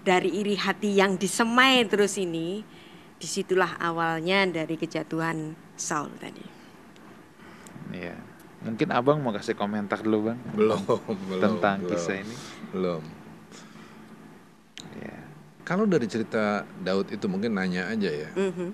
[0.00, 2.64] dari iri hati yang disemai terus ini
[3.20, 6.42] di situlah awalnya dari kejatuhan Saul tadi.
[7.92, 8.16] Iya.
[8.64, 10.38] Mungkin abang mau kasih komentar dulu bang.
[10.58, 10.80] Belum.
[11.38, 12.36] Tentang belum, kisah ini.
[12.72, 13.02] Belum.
[14.96, 15.18] Ya.
[15.62, 18.30] Kalau dari cerita Daud itu mungkin nanya aja ya.
[18.32, 18.70] Mm -hmm.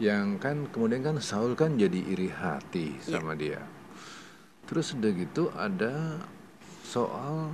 [0.00, 3.20] Yang kan kemudian kan Saul kan jadi iri hati iya.
[3.20, 3.60] sama yeah.
[3.60, 3.60] dia.
[4.66, 6.22] Terus udah gitu ada
[6.86, 7.50] soal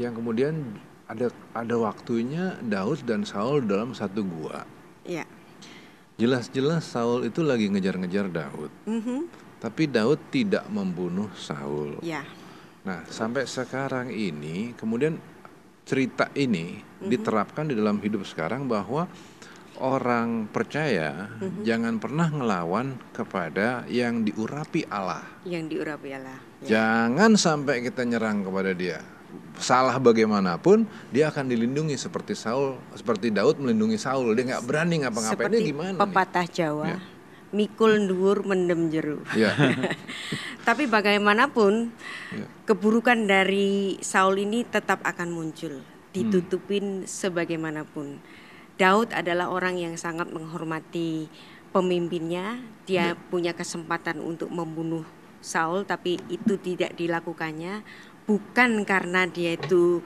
[0.00, 4.64] yang kemudian ada ada waktunya Daud dan Saul dalam satu gua.
[5.04, 5.28] Iya.
[6.16, 8.72] Jelas-jelas Saul itu lagi ngejar-ngejar Daud.
[8.88, 11.96] Mm -hmm tapi Daud tidak membunuh Saul.
[12.04, 12.20] Ya.
[12.84, 15.16] Nah, sampai sekarang ini kemudian
[15.88, 17.08] cerita ini mm-hmm.
[17.08, 19.08] diterapkan di dalam hidup sekarang bahwa
[19.80, 21.62] orang percaya mm-hmm.
[21.66, 25.24] jangan pernah ngelawan kepada yang diurapi Allah.
[25.46, 26.38] Yang diurapi Allah.
[26.62, 26.68] Ya.
[26.78, 28.98] Jangan sampai kita nyerang kepada dia.
[29.58, 34.34] Salah bagaimanapun dia akan dilindungi seperti Saul, seperti Daud melindungi Saul.
[34.38, 35.50] Dia nggak berani ngapa-ngapain.
[35.50, 35.96] Dia gimana?
[35.98, 36.54] Pepatah nih?
[36.54, 36.86] Jawa.
[36.86, 36.98] Ya
[37.54, 39.22] mikul dhuwur mendem jeru.
[39.38, 39.54] Yeah.
[40.66, 41.94] Tapi bagaimanapun
[42.34, 42.50] yeah.
[42.66, 47.08] keburukan dari Saul ini tetap akan muncul, ditutupin hmm.
[47.08, 48.18] sebagaimanapun.
[48.74, 51.30] Daud adalah orang yang sangat menghormati
[51.70, 52.58] pemimpinnya.
[52.86, 53.20] Dia yeah.
[53.30, 55.06] punya kesempatan untuk membunuh
[55.44, 57.84] Saul, tapi itu tidak dilakukannya
[58.24, 60.00] bukan karena dia itu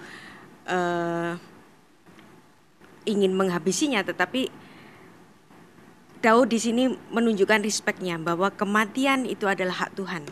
[0.66, 1.38] uh,
[3.06, 4.50] ingin menghabisinya, tetapi
[6.18, 10.26] Daud di sini menunjukkan respeknya bahwa kematian itu adalah hak Tuhan.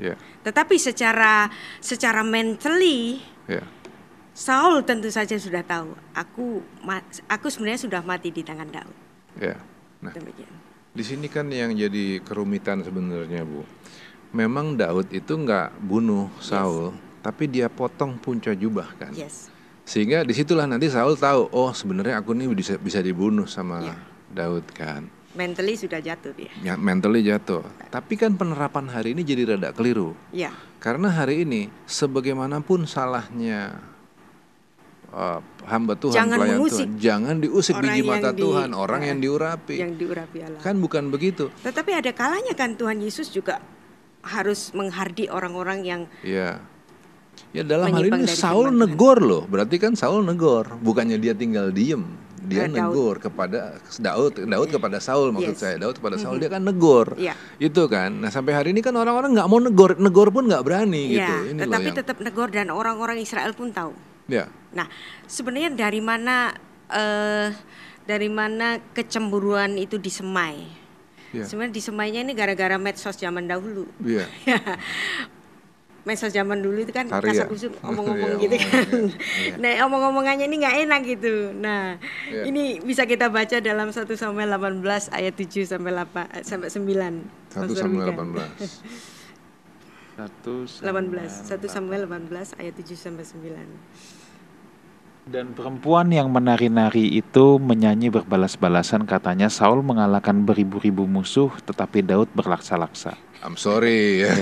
[0.00, 0.16] Yeah.
[0.40, 1.52] Tetapi secara
[1.84, 3.68] secara mentally, yeah.
[4.40, 6.64] Saul tentu saja sudah tahu aku
[7.28, 8.96] aku sebenarnya sudah mati di tangan Daud.
[9.36, 9.60] Ya.
[10.00, 10.48] Nah, Demikian.
[10.96, 13.68] Di sini kan yang jadi kerumitan sebenarnya bu.
[14.32, 17.20] Memang Daud itu nggak bunuh Saul, yes.
[17.20, 19.12] tapi dia potong punca jubah kan.
[19.12, 19.52] Yes.
[19.84, 24.10] Sehingga di situlah nanti Saul tahu, oh sebenarnya aku ini bisa bisa dibunuh sama yeah
[24.30, 25.10] Daud kan.
[25.30, 26.50] Mentally sudah jatuh dia.
[26.62, 27.62] Ya, mentally jatuh.
[27.90, 30.14] Tapi kan penerapan hari ini jadi rada keliru.
[30.34, 30.50] Ya.
[30.82, 33.78] Karena hari ini sebagaimanapun salahnya
[35.14, 39.18] uh, hamba Tuhan, jangan pelayan Tuhan, jangan diusik biji mata di, Tuhan, orang ya, yang
[39.22, 39.74] diurapi.
[39.78, 40.60] Yang diurapi Allah.
[40.62, 41.52] Kan bukan begitu.
[41.62, 43.62] Tetapi ada kalanya kan Tuhan Yesus juga
[44.20, 46.60] harus menghardi orang-orang yang Ya.
[47.56, 49.42] Ya dalam hal ini Saul negor loh.
[49.48, 52.04] Berarti kan Saul negor, bukannya dia tinggal diem
[52.40, 54.74] dia uh, negur kepada Daud Daud yeah.
[54.80, 55.60] kepada Saul maksud yes.
[55.60, 56.44] saya Daud kepada Saul mm -hmm.
[56.48, 57.36] dia kan negor yeah.
[57.60, 61.12] itu kan nah sampai hari ini kan orang-orang nggak mau negor negor pun nggak berani
[61.12, 61.16] yeah.
[61.20, 61.98] gitu ini tetapi yang...
[62.00, 63.92] tetap negor dan orang-orang Israel pun tahu
[64.32, 64.48] ya yeah.
[64.70, 64.86] Nah
[65.26, 66.54] sebenarnya dari mana
[66.90, 67.48] uh,
[68.06, 70.66] dari mana kecemburuan itu disemai
[71.34, 71.46] yeah.
[71.46, 74.26] sebenarnya disemainya ini gara-gara medsos zaman dahulu yeah.
[76.08, 78.86] medsos zaman dulu itu kan kasar kusuk omong-omong iya, gitu kan.
[78.88, 79.54] Iya.
[79.62, 81.52] Nah omong-omongannya ini nggak enak gitu.
[81.52, 82.00] Nah
[82.32, 82.48] yeah.
[82.48, 86.80] ini bisa kita baca dalam 1 Samuel 18 ayat 7 sampai 8 sampai 9.
[87.52, 88.40] 1 Samuel 18.
[90.20, 94.19] 1 Samuel 18 1 Samuel 18 ayat 7 sampai 9.
[95.30, 103.14] Dan perempuan yang menari-nari itu menyanyi berbalas-balasan katanya Saul mengalahkan beribu-ribu musuh tetapi Daud berlaksa-laksa.
[103.46, 104.26] I'm sorry.
[104.26, 104.34] Ya.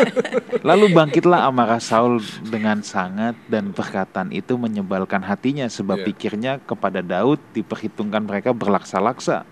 [0.72, 6.06] Lalu bangkitlah amarah Saul dengan sangat dan perkataan itu menyebalkan hatinya sebab yeah.
[6.08, 9.44] pikirnya kepada Daud diperhitungkan mereka berlaksa-laksa.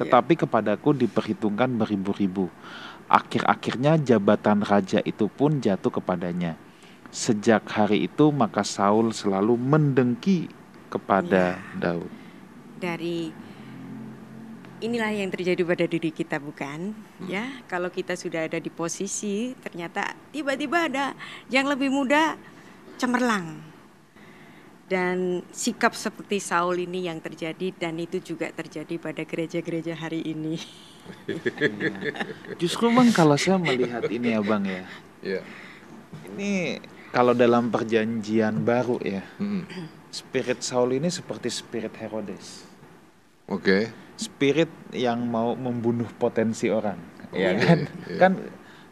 [0.00, 0.40] Tetapi yeah.
[0.48, 2.48] kepadaku diperhitungkan beribu-ribu.
[3.12, 6.56] Akhir-akhirnya jabatan raja itu pun jatuh kepadanya
[7.16, 10.52] Sejak hari itu maka Saul selalu mendengki
[10.92, 11.80] kepada ya.
[11.80, 12.12] Daud.
[12.76, 13.32] Dari
[14.84, 17.28] inilah yang terjadi pada diri kita bukan hmm.
[17.32, 21.16] ya kalau kita sudah ada di posisi ternyata tiba-tiba ada
[21.48, 22.36] yang lebih muda
[23.00, 23.64] cemerlang
[24.86, 30.54] dan sikap seperti Saul ini yang terjadi dan itu juga terjadi pada gereja-gereja hari ini.
[32.62, 34.82] Justru bang kalau saya melihat ini ya bang ya,
[35.26, 35.42] yeah.
[36.30, 36.78] ini
[37.16, 39.64] kalau dalam perjanjian baru ya, hmm.
[40.12, 42.68] spirit Saul ini seperti spirit Herodes.
[43.48, 43.64] Oke.
[43.64, 43.82] Okay.
[44.20, 47.00] Spirit yang mau membunuh potensi orang,
[47.32, 47.88] oh, ya kan?
[48.04, 48.18] Iya.
[48.20, 48.32] Kan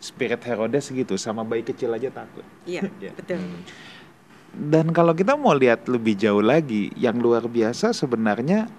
[0.00, 2.48] spirit Herodes gitu, sama bayi kecil aja takut.
[2.64, 3.12] Iya, ya.
[3.12, 3.44] betul.
[3.44, 3.60] Hmm.
[4.56, 8.72] Dan kalau kita mau lihat lebih jauh lagi, yang luar biasa sebenarnya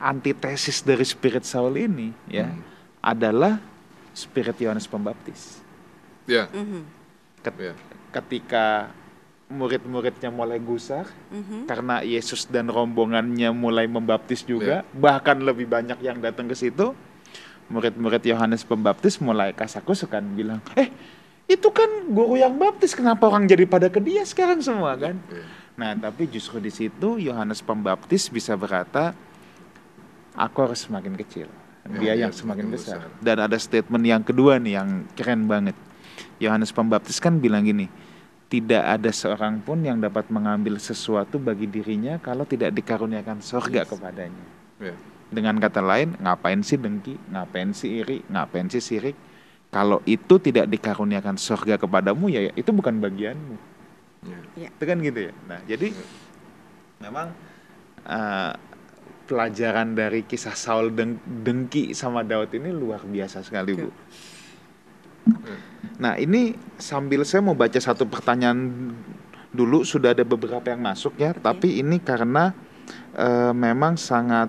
[0.00, 2.64] antitesis dari spirit Saul ini ya hmm.
[3.04, 3.60] adalah
[4.16, 5.60] spirit Yohanes Pembaptis.
[6.24, 6.48] Ya.
[6.48, 6.64] Yeah.
[6.64, 6.82] Mm -hmm.
[7.60, 8.90] yeah ketika
[9.50, 11.66] murid-muridnya mulai gusar mm-hmm.
[11.66, 14.94] karena Yesus dan rombongannya mulai membaptis juga yeah.
[14.94, 16.94] bahkan lebih banyak yang datang ke situ
[17.66, 20.86] murid-murid Yohanes Pembaptis mulai kasakusukan bilang eh
[21.50, 25.46] itu kan guru yang baptis kenapa orang jadi pada ke dia sekarang semua kan yeah.
[25.74, 29.18] nah tapi justru di situ Yohanes Pembaptis bisa berkata
[30.38, 31.50] aku harus semakin kecil
[31.98, 33.02] dia yeah, yang semakin besar.
[33.02, 35.74] besar dan ada statement yang kedua nih yang keren banget
[36.40, 37.86] Yohanes Pembaptis kan bilang gini,
[38.50, 43.88] tidak ada seorang pun yang dapat mengambil sesuatu bagi dirinya kalau tidak dikaruniakan surga yes.
[43.94, 44.46] kepadanya.
[44.82, 44.98] Yeah.
[45.30, 49.14] Dengan kata lain, ngapain sih dengki, ngapain sih iri, ngapain sih sirik?
[49.70, 53.54] Kalau itu tidak dikaruniakan surga kepadamu, ya itu bukan bagianmu.
[54.26, 54.42] Yeah.
[54.66, 54.70] Yeah.
[54.74, 55.32] Itu kan gitu ya.
[55.46, 56.10] Nah, jadi yeah.
[57.06, 57.30] memang
[58.10, 58.52] uh,
[59.30, 63.94] pelajaran dari kisah Saul deng dengki sama Daud ini luar biasa sekali, Bu.
[66.00, 68.92] Nah ini sambil saya mau baca satu pertanyaan
[69.50, 71.42] dulu sudah ada beberapa yang masuk ya, okay.
[71.42, 72.54] tapi ini karena
[73.18, 74.48] uh, memang sangat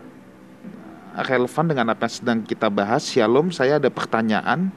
[1.28, 3.04] relevan dengan apa yang sedang kita bahas.
[3.04, 4.72] Shalom, saya ada pertanyaan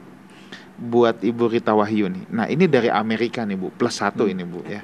[0.75, 2.25] buat Ibu Rita Wahyu nih.
[2.27, 4.33] Nah ini dari Amerika nih Bu, plus satu hmm.
[4.35, 4.75] ini Bu okay.
[4.75, 4.81] ya.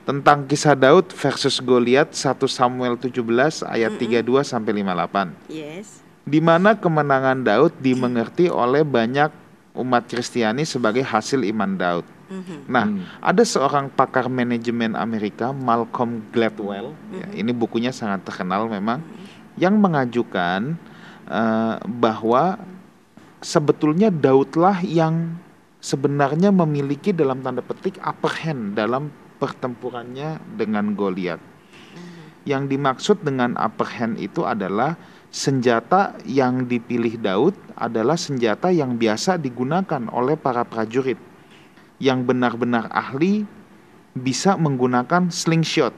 [0.00, 3.20] Tentang kisah Daud versus Goliat 1 Samuel 17
[3.68, 4.24] ayat mm -hmm.
[4.24, 5.52] 32 sampai 58.
[5.52, 6.00] Yes.
[6.24, 9.28] Di mana kemenangan Daud dimengerti oleh banyak
[9.74, 12.06] umat Kristiani sebagai hasil iman Daud.
[12.30, 12.58] Mm-hmm.
[12.70, 13.02] Nah, mm.
[13.22, 17.18] ada seorang pakar manajemen Amerika, Malcolm Gladwell, mm-hmm.
[17.18, 19.58] ya, ini bukunya sangat terkenal memang, mm-hmm.
[19.58, 20.78] yang mengajukan
[21.26, 22.58] uh, bahwa
[23.42, 25.34] sebetulnya Daudlah yang
[25.82, 29.10] sebenarnya memiliki dalam tanda petik upper hand dalam
[29.42, 31.42] pertempurannya dengan Goliat.
[31.42, 32.46] Mm-hmm.
[32.46, 34.94] Yang dimaksud dengan upper hand itu adalah
[35.30, 41.16] senjata yang dipilih Daud adalah senjata yang biasa digunakan oleh para prajurit
[42.02, 43.46] yang benar-benar ahli
[44.12, 45.94] bisa menggunakan slingshot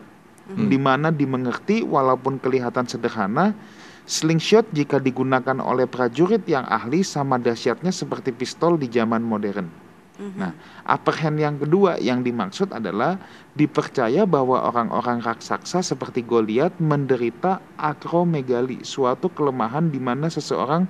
[0.53, 0.69] hmm.
[0.69, 3.57] di mana dimengerti walaupun kelihatan sederhana
[4.05, 9.82] slingshot jika digunakan oleh prajurit yang ahli sama dahsyatnya seperti pistol di zaman modern.
[10.23, 10.39] Mm-hmm.
[10.39, 10.55] Nah,
[10.87, 13.19] upper hand yang kedua yang dimaksud adalah
[13.59, 20.87] dipercaya bahwa orang-orang raksasa seperti Goliat menderita akromegali, suatu kelemahan di mana seseorang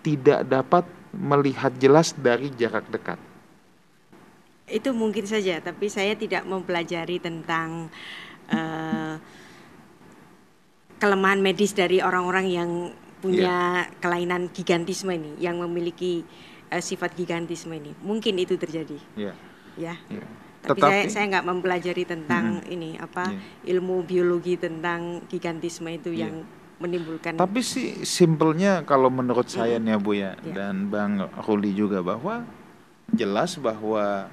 [0.00, 3.20] tidak dapat melihat jelas dari jarak dekat.
[4.64, 7.92] Itu mungkin saja, tapi saya tidak mempelajari tentang
[8.48, 9.20] uh,
[10.96, 12.70] kelemahan medis dari orang-orang yang
[13.20, 13.98] punya yeah.
[14.00, 16.24] kelainan gigantisme ini, yang memiliki
[16.70, 17.92] uh, sifat gigantisme ini.
[18.00, 18.96] Mungkin itu terjadi.
[19.18, 19.36] Yeah.
[19.74, 19.94] Ya.
[20.08, 20.28] Yeah.
[20.60, 22.74] Tapi Tetapi, saya saya nggak mempelajari tentang hmm.
[22.74, 23.72] ini apa yeah.
[23.76, 26.28] ilmu biologi tentang gigantisme itu yeah.
[26.28, 26.44] yang
[26.80, 27.36] menimbulkan.
[27.36, 30.54] Tapi sih simpelnya kalau menurut saya nih Bu ya yeah.
[30.56, 32.44] dan Bang Ruli juga bahwa
[33.12, 34.28] jelas bahwa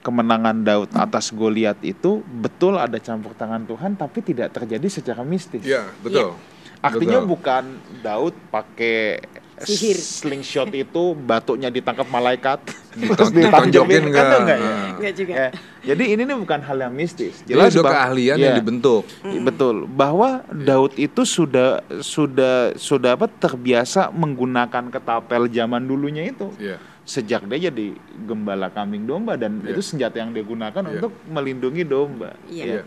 [0.00, 5.66] kemenangan Daud atas Goliat itu betul ada campur tangan Tuhan tapi tidak terjadi secara mistis.
[5.66, 6.38] Iya, betul.
[6.38, 6.84] Ya.
[6.84, 7.30] Artinya betul.
[7.34, 7.64] bukan
[8.04, 9.18] Daud pakai
[9.64, 12.60] sihir slingshot itu batuknya ditangkap malaikat
[13.16, 14.72] terus ditonjokin enggak kan enggak, ya?
[15.00, 15.48] enggak juga ya.
[15.80, 19.44] jadi ini nih bukan hal yang mistis jelas itu keahlian ya, yang dibentuk hmm.
[19.44, 20.44] betul bahwa.
[20.66, 26.80] Daud itu sudah sudah sudah apa terbiasa menggunakan ketapel zaman dulunya itu ya.
[27.06, 27.94] sejak dia jadi
[28.26, 29.76] gembala kambing domba dan ya.
[29.76, 30.90] itu senjata yang dia gunakan ya.
[30.98, 32.64] untuk melindungi domba ya.
[32.66, 32.82] ya.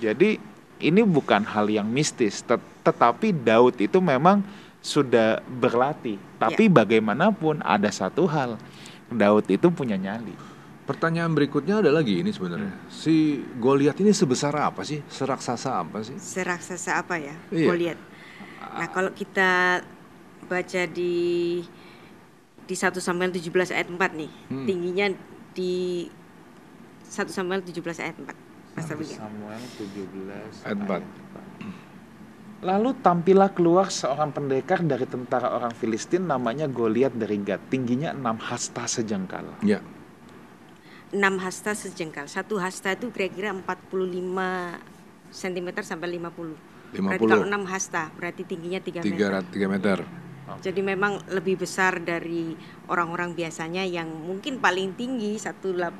[0.00, 0.40] jadi
[0.78, 4.40] ini bukan hal yang mistis, tet tetapi Daud itu memang
[4.82, 6.18] sudah berlatih.
[6.38, 6.72] Tapi ya.
[6.72, 8.56] bagaimanapun ada satu hal,
[9.10, 10.34] Daud itu punya nyali.
[10.88, 12.72] Pertanyaan berikutnya adalah gini sebenarnya.
[12.72, 12.88] Hmm.
[12.88, 15.04] Si Goliat ini sebesar apa sih?
[15.04, 16.16] Seraksasa apa sih?
[16.16, 17.36] Seraksasa apa ya?
[17.52, 17.68] Iya.
[17.68, 17.98] Goliat.
[18.58, 19.84] Nah, kalau kita
[20.48, 21.60] baca di
[22.68, 24.30] di 1 Samuel 17 ayat 4 nih.
[24.48, 24.64] Hmm.
[24.64, 25.06] Tingginya
[25.52, 26.08] di
[27.04, 28.32] 1 Samuel 17 ayat 4.
[28.78, 31.27] 1 Samuel 17 ayat 4.
[32.58, 37.70] Lalu tampillah keluar seorang pendekar dari tentara orang Filistin namanya Goliat dari Gad.
[37.70, 39.46] Tingginya 6 hasta sejengkal.
[39.62, 39.78] Ya.
[41.14, 42.26] 6 hasta sejengkal.
[42.26, 44.74] Satu hasta itu kira-kira 45
[45.30, 46.98] cm sampai 50.
[46.98, 47.06] 50.
[47.06, 49.30] Berarti kalau 6 hasta berarti tingginya 3 meter.
[49.38, 49.98] 3, 3 meter.
[50.58, 52.56] Jadi memang lebih besar dari
[52.88, 55.92] orang-orang biasanya yang mungkin paling tinggi 189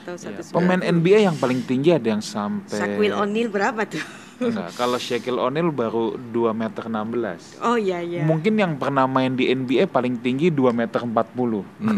[0.00, 0.32] atau 190.
[0.32, 4.29] Ya, pemain NBA yang paling tinggi ada yang sampai Shaquille O'Neal berapa tuh?
[4.40, 7.60] Enggak, kalau Shaquille O'Neal baru 2 meter 16.
[7.60, 8.24] Oh iya iya.
[8.24, 11.12] Mungkin yang pernah main di NBA paling tinggi 2 meter 40.
[11.12, 11.96] Hmm.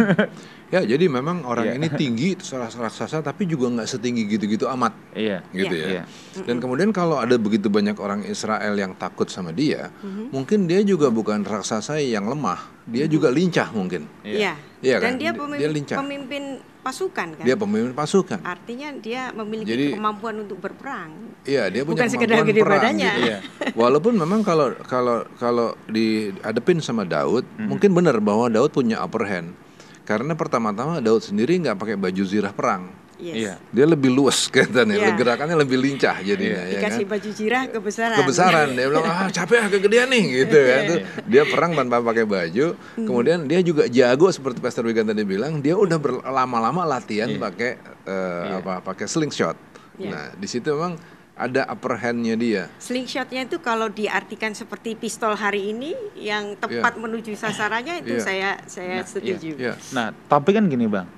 [0.72, 1.76] Ya, jadi memang orang yeah.
[1.76, 4.96] ini tinggi raksasa tapi juga nggak setinggi gitu-gitu amat.
[5.12, 5.44] Iya.
[5.52, 5.60] Yeah.
[5.68, 5.88] Gitu yeah.
[5.88, 5.96] ya.
[6.00, 6.04] Yeah.
[6.48, 10.32] Dan kemudian kalau ada begitu banyak orang Israel yang takut sama dia, mm-hmm.
[10.32, 13.12] mungkin dia juga bukan raksasa yang lemah, dia mm-hmm.
[13.12, 14.08] juga lincah mungkin.
[14.24, 14.56] Iya.
[14.80, 15.12] Iya kan?
[15.12, 15.96] Dan dia pemimpin, dia lincah.
[16.00, 16.42] pemimpin
[16.82, 17.44] pasukan kan.
[17.46, 18.42] Dia pemimpin pasukan.
[18.42, 21.14] Artinya dia memiliki jadi, kemampuan untuk berperang.
[21.46, 22.82] Iya, dia punya Bukan kemampuan gede perang.
[22.82, 23.12] Badannya.
[23.14, 23.22] Gitu.
[23.26, 23.38] Iya.
[23.78, 27.66] Walaupun memang kalau kalau kalau dihadapin sama Daud, mm-hmm.
[27.70, 29.54] mungkin benar bahwa Daud punya upper hand
[30.02, 32.90] karena pertama-tama Daud sendiri nggak pakai baju zirah perang.
[33.22, 33.36] Yes.
[33.38, 33.54] Iya.
[33.70, 35.14] Dia lebih luas katanya, yeah.
[35.14, 36.66] gerakannya lebih lincah jadinya.
[36.66, 36.74] Yeah.
[36.74, 37.12] Ya Dikasih kan?
[37.14, 38.18] baju zirah kebesaran.
[38.18, 40.82] Kebesaran, dia bilang ah capek ah kegedean nih gitu kan.
[41.30, 43.06] Dia perang tanpa pakai baju, hmm.
[43.06, 47.38] kemudian dia juga jago seperti Pastor Wigan tadi bilang, dia udah berlama-lama latihan yeah.
[47.38, 47.70] pakai
[48.10, 48.58] uh, yeah.
[48.58, 49.54] apa pakai slingshot.
[50.02, 50.10] Yeah.
[50.10, 50.98] Nah di situ memang
[51.32, 52.62] ada upper hand-nya dia.
[52.76, 57.02] Slingshotnya itu kalau diartikan seperti pistol hari ini yang tepat yeah.
[57.02, 58.24] menuju sasarannya itu yeah.
[58.24, 59.50] saya saya nah, setuju.
[59.56, 59.74] Yeah.
[59.74, 59.76] Yeah.
[59.96, 61.08] Nah, tapi kan gini bang,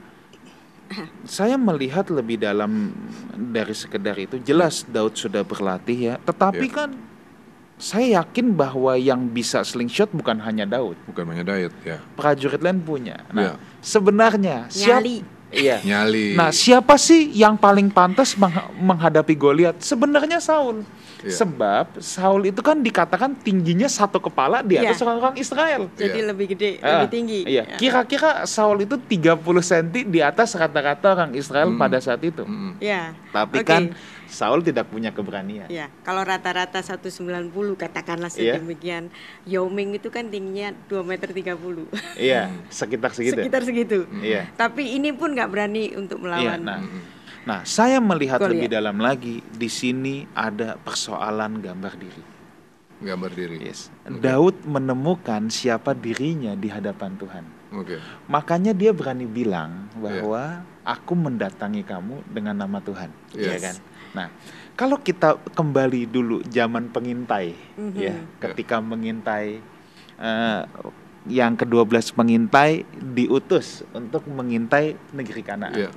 [1.24, 2.92] saya melihat lebih dalam
[3.34, 4.38] dari sekedar itu.
[4.42, 6.74] Jelas Daud sudah berlatih ya, tetapi yeah.
[6.74, 6.90] kan
[7.74, 10.94] saya yakin bahwa yang bisa slingshot bukan hanya Daud.
[11.10, 11.98] Bukan hanya Daud, ya.
[12.14, 13.26] Prajurit lain punya.
[13.34, 13.56] Nah, yeah.
[13.82, 15.76] sebenarnya siapa Iya.
[15.86, 16.34] Nyali.
[16.34, 18.34] Nah, siapa sih yang paling pantas
[18.74, 19.78] menghadapi Goliat?
[19.78, 20.82] Sebenarnya Saul.
[21.24, 21.40] Iya.
[21.40, 25.04] Sebab Saul itu kan dikatakan tingginya satu kepala di atas iya.
[25.08, 25.82] orang-orang Israel.
[25.96, 26.28] Jadi iya.
[26.28, 27.40] lebih gede, uh, lebih tinggi.
[27.48, 27.64] Iya.
[27.80, 31.80] Kira-kira Saul itu 30 cm di atas rata-rata orang Israel hmm.
[31.80, 32.44] pada saat itu.
[32.44, 32.76] Hmm.
[32.76, 33.16] Ya.
[33.32, 33.68] Tapi okay.
[33.68, 33.82] kan
[34.28, 35.70] Saul tidak punya keberanian.
[35.70, 38.58] Ya, kalau rata-rata 190 katakanlah iya.
[38.58, 39.08] sedemikian.
[39.46, 39.62] Yeah.
[39.62, 41.54] Yao Ming itu kan tingginya 2 meter 30.
[42.18, 43.38] Iya, sekitar segitu.
[43.38, 43.98] Sekitar segitu.
[44.18, 44.50] Iya.
[44.58, 46.60] Tapi ini pun nggak berani untuk melawan.
[46.60, 46.80] Iya, nah.
[47.44, 52.24] Nah, saya melihat lebih dalam lagi di sini ada persoalan gambar diri.
[53.04, 53.56] Gambar diri.
[53.60, 53.92] Yes.
[54.00, 54.24] Okay.
[54.24, 57.44] Daud menemukan siapa dirinya di hadapan Tuhan.
[57.74, 57.98] Okay.
[58.30, 60.88] Makanya dia berani bilang bahwa yeah.
[60.88, 63.44] aku mendatangi kamu dengan nama Tuhan, yes.
[63.44, 63.76] ya kan?
[64.14, 64.26] Nah,
[64.78, 67.98] kalau kita kembali dulu zaman pengintai, mm-hmm.
[67.98, 69.58] ya, ketika mengintai
[70.16, 70.62] uh,
[71.26, 75.74] yang kedua belas pengintai diutus untuk mengintai negeri Kanaan.
[75.74, 75.92] Yeah.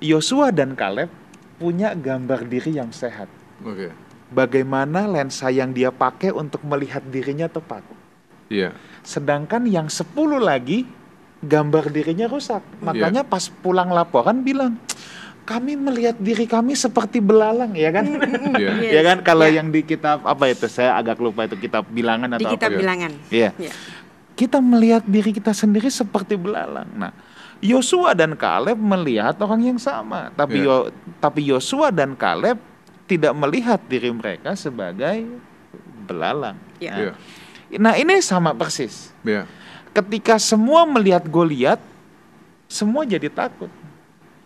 [0.00, 1.12] Yosua dan Kaleb
[1.60, 3.28] punya gambar diri yang sehat.
[3.60, 3.92] Okay.
[4.32, 7.84] Bagaimana lensa yang dia pakai untuk melihat dirinya tepat.
[8.48, 8.72] Yeah.
[9.04, 10.88] Sedangkan yang sepuluh lagi
[11.44, 12.64] gambar dirinya rusak.
[12.80, 13.30] Makanya yeah.
[13.30, 14.80] pas pulang laporan bilang,
[15.44, 18.06] kami melihat diri kami seperti belalang ya kan
[18.54, 18.76] yeah.
[18.78, 18.92] yes.
[18.96, 19.58] ya kan kalau yeah.
[19.58, 22.78] yang di kitab apa itu saya agak lupa itu kitab bilangan atau di kitab apa
[22.78, 23.74] bilangan ya yeah.
[24.38, 27.10] kita melihat diri kita sendiri seperti belalang nah
[27.60, 30.88] Yosua dan Kaleb melihat orang yang sama tapi yeah.
[30.88, 32.56] Yo, tapi Yosua dan Kaleb
[33.04, 35.28] tidak melihat diri mereka sebagai
[36.08, 36.96] belalang yeah.
[36.96, 37.04] Nah,
[37.68, 37.80] yeah.
[37.80, 39.44] nah ini sama persis yeah.
[39.92, 41.80] ketika semua melihat Goliat
[42.70, 43.68] semua jadi takut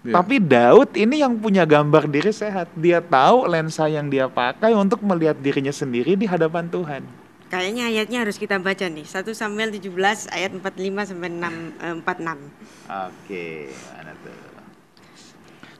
[0.04, 0.20] Yeah.
[0.20, 2.68] Tapi Daud ini yang punya gambar diri sehat.
[2.76, 7.23] Dia tahu lensa yang dia pakai untuk melihat dirinya sendiri di hadapan Tuhan.
[7.55, 9.07] Kayaknya ayatnya harus kita baca nih.
[9.07, 12.50] 1 Samuel 17 ayat 45 sampai 6 46.
[12.90, 14.34] Oke, mana tuh?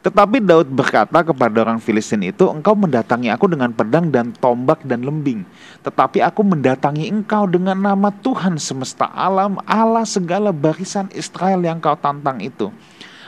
[0.07, 5.03] Tetapi Daud berkata kepada orang Filistin itu, "Engkau mendatangi aku dengan pedang dan tombak dan
[5.03, 5.43] lembing,
[5.83, 11.99] tetapi aku mendatangi engkau dengan nama Tuhan semesta alam, Allah segala barisan Israel yang kau
[11.99, 12.71] tantang itu."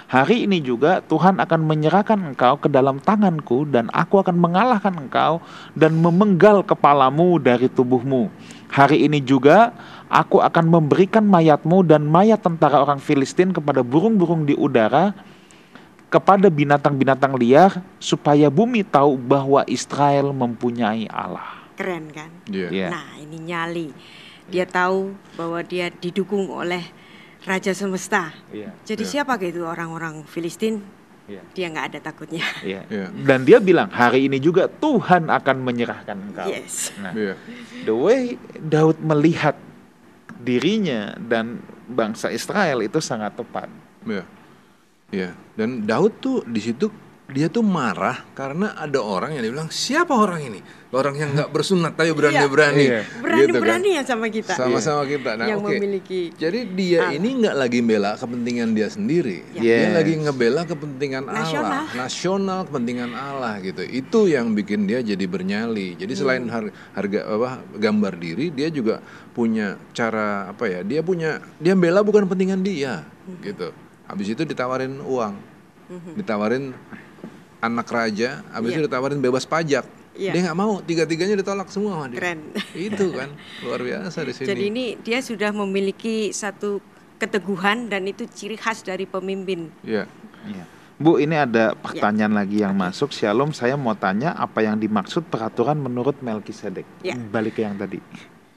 [0.06, 5.42] Hari ini juga Tuhan akan menyerahkan engkau ke dalam tanganku dan aku akan mengalahkan engkau
[5.74, 8.30] dan memenggal kepalamu dari tubuhmu.
[8.70, 9.74] Hari ini juga
[10.06, 15.10] aku akan memberikan mayatmu dan mayat tentara orang Filistin kepada burung-burung di udara
[16.06, 21.66] kepada binatang-binatang liar supaya bumi tahu bahwa Israel mempunyai Allah.
[21.74, 22.30] Keren kan?
[22.46, 22.70] Yeah.
[22.70, 22.90] Yeah.
[22.94, 23.88] Nah, ini nyali.
[24.46, 26.86] Dia tahu bahwa dia didukung oleh
[27.46, 28.34] Raja Semesta.
[28.50, 28.74] Iya.
[28.82, 29.12] Jadi Yeah.
[29.22, 30.82] siapa gitu orang-orang Filistin?
[31.26, 31.42] Iya.
[31.54, 32.42] Dia nggak ada takutnya.
[32.62, 32.82] Iya.
[32.90, 33.06] Iya.
[33.10, 36.50] Dan dia bilang hari ini juga Tuhan akan menyerahkan engkau.
[36.50, 36.90] Yes.
[36.98, 37.34] Nah, Iya.
[37.86, 39.54] the way Daud melihat
[40.36, 43.70] dirinya dan bangsa Israel itu sangat tepat.
[44.06, 44.24] Iya.
[45.10, 45.30] Iya.
[45.54, 46.90] Dan Daud tuh di situ
[47.26, 50.60] dia tuh marah karena ada orang yang dia bilang siapa orang ini
[50.94, 53.02] orang yang nggak bersunat tapi berani-berani Iya.
[53.18, 54.54] Berani-berani ya sama kita.
[54.54, 55.74] sama-sama kita nah yang oke.
[55.74, 57.18] memiliki jadi dia Allah.
[57.18, 59.60] ini nggak lagi bela kepentingan dia sendiri Ya.
[59.60, 59.92] dia Yes.
[59.92, 61.66] lagi ngebela kepentingan Nasional.
[61.66, 66.20] Allah nasional kepentingan Allah gitu itu yang bikin dia jadi bernyali jadi Hmm.
[66.22, 69.02] selain har- harga apa gambar diri dia juga
[69.32, 73.42] punya cara apa ya dia punya dia bela bukan kepentingan dia Hmm.
[73.42, 73.74] gitu
[74.06, 75.34] habis itu ditawarin uang
[75.86, 76.14] Hmm.
[76.14, 76.70] ditawarin
[77.66, 78.76] anak raja habis Iya.
[78.80, 79.84] itu ditawarin bebas pajak
[80.16, 80.32] Iya.
[80.32, 82.40] dia nggak mau tiga-tiganya ditolak semua sama dia Keren.
[82.72, 83.28] itu kan
[83.60, 86.80] luar biasa di sini Jadi ini dia sudah memiliki satu
[87.16, 89.72] keteguhan dan itu ciri khas dari pemimpin.
[89.80, 90.04] Iya.
[90.44, 90.64] Iya.
[90.96, 93.12] Bu, ini ada pertanyaan lagi yang masuk.
[93.12, 96.88] Shalom, saya mau tanya apa yang dimaksud peraturan menurut Melkisedek.
[97.04, 97.16] Ya.
[97.16, 98.00] Balik ke yang tadi.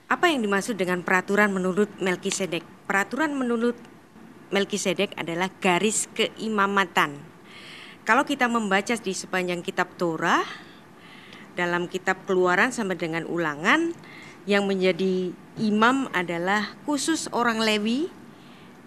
[0.08, 2.64] Apa yang dimaksud dengan peraturan menurut Melkisedek?
[2.88, 3.76] Peraturan menurut
[4.56, 7.29] Melkisedek adalah garis keimamatan.
[8.08, 10.44] Kalau kita membaca di sepanjang kitab Torah,
[11.54, 13.94] dalam kitab Keluaran sama dengan Ulangan,
[14.50, 18.10] yang menjadi imam adalah khusus orang Lewi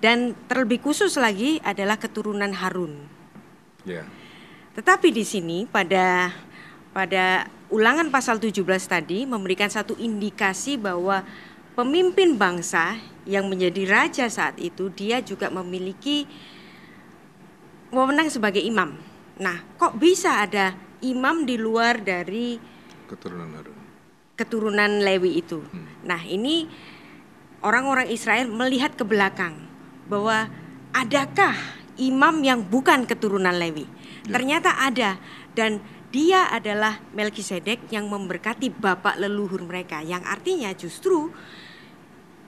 [0.03, 3.07] dan terlebih khusus lagi adalah keturunan Harun.
[3.87, 4.03] Ya.
[4.75, 6.35] Tetapi di sini pada
[6.91, 11.23] pada ulangan pasal 17 tadi memberikan satu indikasi bahwa
[11.79, 16.27] pemimpin bangsa yang menjadi raja saat itu dia juga memiliki
[17.93, 18.97] wewenang sebagai imam.
[19.39, 20.73] Nah, kok bisa ada
[21.05, 22.57] imam di luar dari
[23.07, 23.77] Keturunan Harun.
[24.33, 25.61] keturunan Lewi itu.
[25.61, 25.85] Hmm.
[26.09, 26.65] Nah, ini
[27.61, 29.69] orang-orang Israel melihat ke belakang
[30.09, 30.49] bahwa
[30.97, 31.53] adakah
[32.01, 33.85] imam yang bukan keturunan Lewi?
[34.25, 34.41] Ya.
[34.41, 35.21] Ternyata ada
[35.53, 41.33] dan dia adalah Melkisedek yang memberkati bapak leluhur mereka yang artinya justru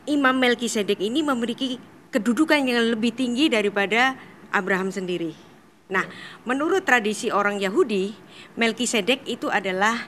[0.05, 1.81] Imam Melkisedek ini memiliki
[2.13, 4.21] kedudukan yang lebih tinggi daripada
[4.55, 5.35] Abraham sendiri.
[5.91, 6.07] Nah,
[6.47, 8.15] menurut tradisi orang Yahudi,
[8.55, 10.07] Melkisedek itu adalah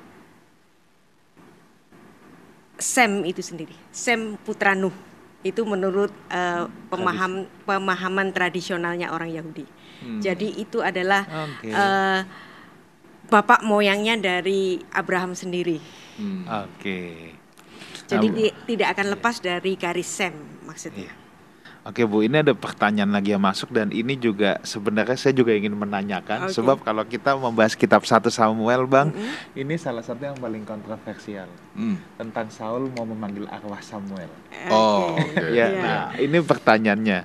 [2.76, 4.92] Sem itu sendiri, Sem putra Nuh.
[5.40, 9.64] Itu menurut eh, pemaham pemahaman tradisionalnya orang Yahudi.
[10.20, 11.72] Jadi itu adalah Oke.
[11.72, 12.20] eh,
[13.26, 15.80] bapak moyangnya dari Abraham sendiri.
[16.20, 16.44] Hmm.
[16.68, 17.32] Oke.
[18.07, 20.36] Jadi Nah, di- tidak akan lepas dari garis Sem
[20.68, 21.09] maksudnya.
[21.09, 21.26] Iya.
[21.87, 25.70] Oke Bu, ini ada pertanyaan lagi yang masuk dan ini juga sebenarnya saya juga ingin
[25.70, 26.59] menanyakan Oke.
[26.59, 29.14] sebab kalau kita membahas kitab 1 Samuel Bang,
[29.55, 31.47] ini salah satu yang paling kontroversial
[31.78, 31.95] Hmm.
[32.18, 34.26] tentang Saul mau memanggil arwah Samuel.
[34.66, 35.30] Oh, Oke.
[35.30, 35.55] oke.
[35.55, 35.78] Ya, Iya.
[35.78, 37.18] nah ini pertanyaannya.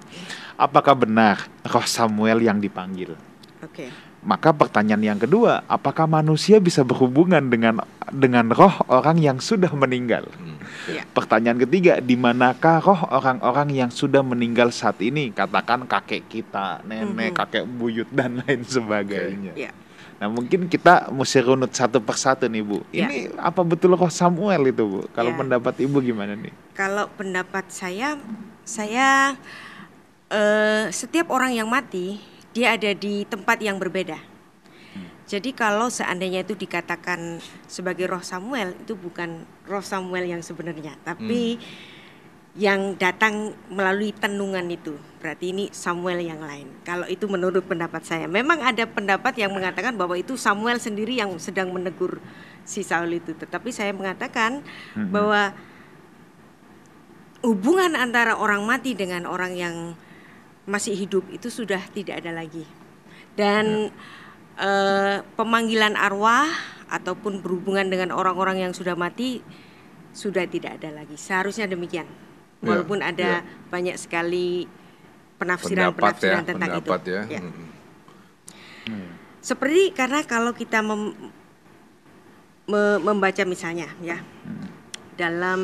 [0.53, 3.17] Apakah benar roh Samuel yang dipanggil?
[3.65, 3.89] Oke.
[4.21, 7.81] Maka pertanyaan yang kedua, apakah manusia bisa berhubungan dengan
[8.13, 10.29] dengan roh orang yang sudah meninggal?
[10.37, 10.61] Hmm.
[10.85, 11.09] Iya.
[11.09, 15.33] Pertanyaan ketiga, di manakah roh orang-orang yang sudah meninggal saat ini?
[15.33, 17.37] Katakan kakek kita, nenek, Mhm.
[17.37, 19.57] kakek buyut dan lain sebagainya.
[19.57, 19.73] Iya.
[20.21, 22.85] Nah mungkin kita mesti runut satu persatu nih Bu.
[22.93, 23.09] Ya.
[23.09, 25.01] Ini apa betul roh Samuel itu Bu?
[25.17, 25.37] Kalau Ya.
[25.41, 26.53] pendapat Ibu gimana nih?
[26.77, 28.21] Kalau pendapat saya,
[28.61, 29.33] saya
[30.29, 32.21] eh, setiap orang yang mati
[32.51, 34.19] dia ada di tempat yang berbeda.
[35.31, 41.55] Jadi kalau seandainya itu dikatakan sebagai roh Samuel itu bukan roh Samuel yang sebenarnya, tapi
[42.51, 44.99] yang datang melalui tenungan itu.
[45.23, 46.67] Berarti ini Samuel yang lain.
[46.83, 51.31] Kalau itu menurut pendapat saya, memang ada pendapat yang mengatakan bahwa itu Samuel sendiri yang
[51.39, 52.19] sedang menegur
[52.67, 53.31] si Saul itu.
[53.31, 54.67] Tetapi saya mengatakan
[54.99, 55.15] Mhm.
[55.15, 55.55] bahwa
[57.39, 59.75] hubungan antara orang mati dengan orang yang
[60.71, 62.63] masih hidup itu sudah tidak ada lagi.
[63.35, 63.91] Dan
[64.55, 66.47] eh, pemanggilan arwah
[66.87, 69.43] ataupun berhubungan dengan orang-orang yang sudah mati
[70.15, 71.15] sudah tidak ada lagi.
[71.19, 72.07] Seharusnya demikian.
[72.07, 73.67] Ya, Walaupun ada ya.
[73.73, 74.67] banyak sekali
[75.41, 77.11] penafsiran-penafsiran ya, tentang pendapat itu.
[77.11, 77.23] ya.
[77.27, 77.41] Ya.
[77.41, 79.09] Hmm.
[79.41, 81.17] Seperti karena kalau kita mem-
[82.69, 84.21] me- membaca misalnya ya
[85.17, 85.61] dalam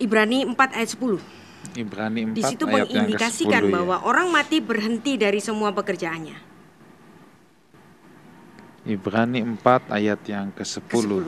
[0.00, 1.20] Ibrani 4 ayat 10
[1.74, 3.74] Ibrani 4 di situ ayat yang mengindikasikan ke-10 ya.
[3.74, 6.38] bahwa orang mati berhenti dari semua pekerjaannya.
[8.86, 10.86] Ibrani 4 ayat yang ke-10.
[10.86, 11.24] Ke-10.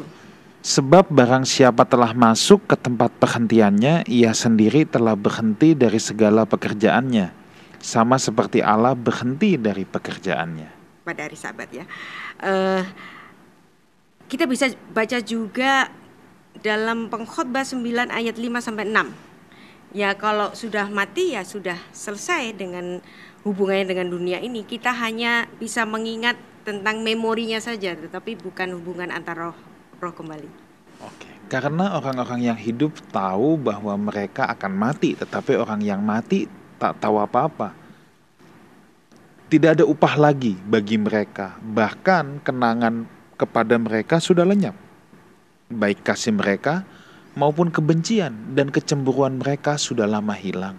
[0.58, 7.34] Sebab barang siapa telah masuk ke tempat perhentiannya, ia sendiri telah berhenti dari segala pekerjaannya.
[7.78, 10.68] sama seperti Allah berhenti dari pekerjaannya.
[11.06, 11.86] Pada hari Sabat ya.
[12.42, 12.82] Uh,
[14.26, 15.86] kita bisa baca juga
[16.58, 19.27] dalam pengkhotbah 9 ayat 5 sampai 6.
[19.96, 23.00] Ya kalau sudah mati ya sudah selesai dengan
[23.44, 24.64] hubungannya dengan dunia ini.
[24.68, 26.36] Kita hanya bisa mengingat
[26.68, 29.58] tentang memorinya saja tetapi bukan hubungan antara roh
[29.96, 30.50] roh kembali.
[31.00, 31.28] Oke.
[31.48, 36.44] Karena orang-orang yang hidup tahu bahwa mereka akan mati, tetapi orang yang mati
[36.76, 37.72] tak tahu apa-apa.
[39.48, 43.08] Tidak ada upah lagi bagi mereka, bahkan kenangan
[43.40, 44.76] kepada mereka sudah lenyap.
[45.72, 46.84] Baik kasih mereka
[47.38, 50.74] maupun kebencian dan kecemburuan mereka sudah lama hilang.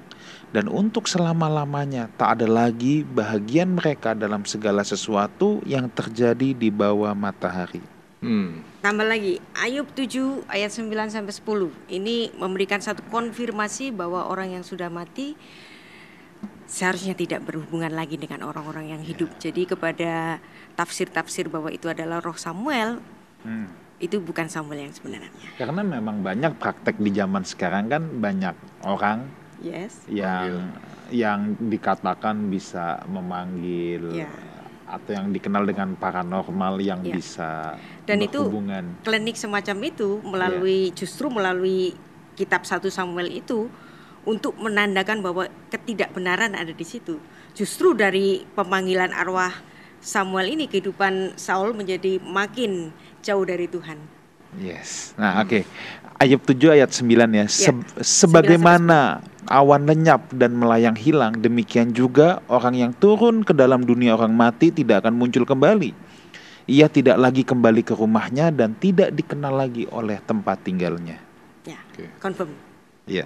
[0.51, 7.15] Dan untuk selama-lamanya tak ada lagi bahagian mereka dalam segala sesuatu yang terjadi di bawah
[7.15, 7.79] matahari.
[8.19, 8.59] Hmm.
[8.83, 11.71] Tambah lagi, Ayub 7 ayat 9 sampai 10.
[11.87, 15.39] Ini memberikan satu konfirmasi bahwa orang yang sudah mati
[16.67, 19.31] seharusnya tidak berhubungan lagi dengan orang-orang yang hidup.
[19.39, 19.49] Ya.
[19.49, 20.43] Jadi kepada
[20.75, 22.99] tafsir-tafsir bahwa itu adalah roh Samuel,
[23.47, 23.78] hmm.
[23.99, 25.31] Itu bukan Samuel yang sebenarnya.
[25.59, 28.55] Karena memang banyak praktek di zaman sekarang kan banyak
[28.87, 29.27] orang
[29.59, 30.07] yes.
[30.07, 30.71] yang
[31.11, 34.31] yang dikatakan bisa memanggil yeah.
[34.87, 37.13] atau yang dikenal dengan paranormal yang yeah.
[37.17, 37.51] bisa
[38.05, 38.45] dan itu
[39.05, 40.95] klinik semacam itu melalui yeah.
[40.95, 41.97] justru melalui
[42.37, 43.67] kitab satu Samuel itu
[44.23, 47.19] untuk menandakan bahwa ketidakbenaran ada di situ.
[47.55, 49.51] Justru dari pemanggilan arwah
[49.99, 53.97] Samuel ini kehidupan Saul menjadi makin jauh dari Tuhan.
[54.57, 55.13] Yes.
[55.13, 55.61] Nah, oke.
[55.61, 55.63] Okay.
[56.19, 57.45] Ayub 7 ayat 9 ya.
[57.47, 63.85] Se ya sebagaimana awan lenyap dan melayang hilang, demikian juga orang yang turun ke dalam
[63.85, 65.95] dunia orang mati tidak akan muncul kembali.
[66.69, 71.17] Ia tidak lagi kembali ke rumahnya dan tidak dikenal lagi oleh tempat tinggalnya.
[71.65, 72.11] Ya, okay.
[72.21, 72.53] confirm.
[73.09, 73.25] Iya.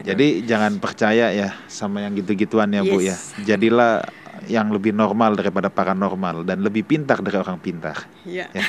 [0.00, 2.88] Jadi jangan percaya ya sama yang gitu-gituan ya yes.
[2.88, 3.16] Bu ya.
[3.44, 4.00] Jadilah
[4.48, 8.08] yang lebih normal daripada paranormal dan lebih pintar dari orang pintar.
[8.24, 8.48] Iya.
[8.52, 8.64] Ya.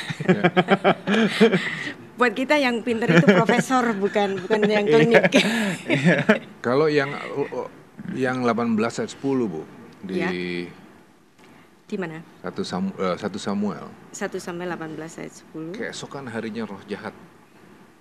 [2.20, 5.32] Buat kita yang pintar itu profesor bukan bukan yang klinik.
[5.88, 6.18] Iya.
[6.60, 7.10] Kalau yang
[8.12, 9.62] yang 18 ayat 10 Bu
[10.02, 10.28] di ya.
[11.86, 12.20] di mana?
[12.42, 13.86] Satu Samuel, uh, satu Samuel.
[14.12, 15.78] Satu Samuel 18 ayat 10.
[15.78, 17.14] Keesokan harinya roh jahat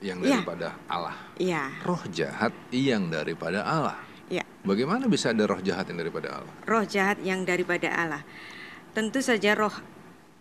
[0.01, 0.41] yang iya.
[0.41, 0.89] daripada ya.
[0.89, 1.15] Allah.
[1.38, 1.63] Iya.
[1.86, 4.11] Roh jahat yang daripada Allah.
[4.62, 6.53] Bagaimana bisa ada roh jahat yang daripada Allah?
[6.70, 8.22] Roh jahat yang daripada Allah.
[8.93, 9.74] Tentu saja roh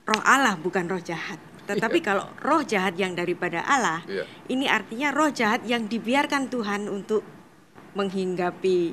[0.04, 1.40] roh Allah bukan roh jahat.
[1.64, 2.06] Tetapi yeah.
[2.06, 4.26] kalau roh jahat yang daripada Allah, yeah.
[4.50, 7.22] ini artinya roh jahat yang dibiarkan Tuhan untuk
[7.94, 8.92] menghinggapi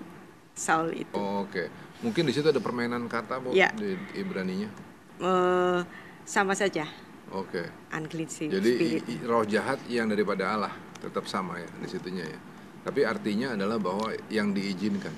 [0.53, 1.17] Saul itu.
[1.17, 1.67] Oh, Oke, okay.
[2.05, 3.73] mungkin di situ ada permainan kata bu yeah.
[3.73, 4.69] di Ibraninya.
[5.17, 5.81] Uh,
[6.23, 6.85] sama saja.
[7.33, 7.65] Oke.
[7.65, 7.97] Okay.
[7.97, 9.03] Unclean Jadi spirit.
[9.25, 12.39] roh jahat yang daripada Allah tetap sama ya di situnya ya.
[12.87, 15.11] Tapi artinya adalah bahwa yang diizinkan.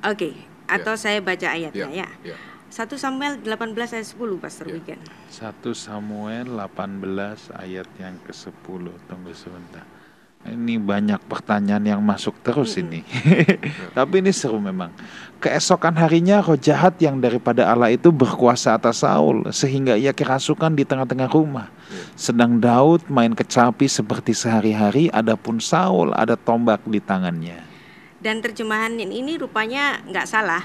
[0.00, 0.34] Oke, okay.
[0.64, 1.00] atau ya.
[1.00, 2.08] saya baca ayatnya ya.
[2.24, 2.32] ya.
[2.32, 2.38] ya.
[2.72, 4.80] 1 Samuel 18 ayat 10 Pastor ya.
[4.80, 5.00] Wigan.
[5.28, 8.84] 1 Samuel 18 ayat yang ke-10.
[9.06, 9.84] Tunggu sebentar.
[10.46, 13.02] Ini banyak pertanyaan yang masuk terus ini.
[13.98, 14.94] Tapi ini seru memang.
[15.42, 20.86] Keesokan harinya roh jahat yang daripada Allah itu berkuasa atas Saul sehingga ia kerasukan di
[20.86, 21.66] tengah-tengah rumah.
[21.90, 22.02] Ya.
[22.14, 27.66] Sedang Daud main kecapi seperti sehari-hari, adapun Saul ada tombak di tangannya.
[28.22, 30.62] Dan terjemahan ini rupanya nggak salah.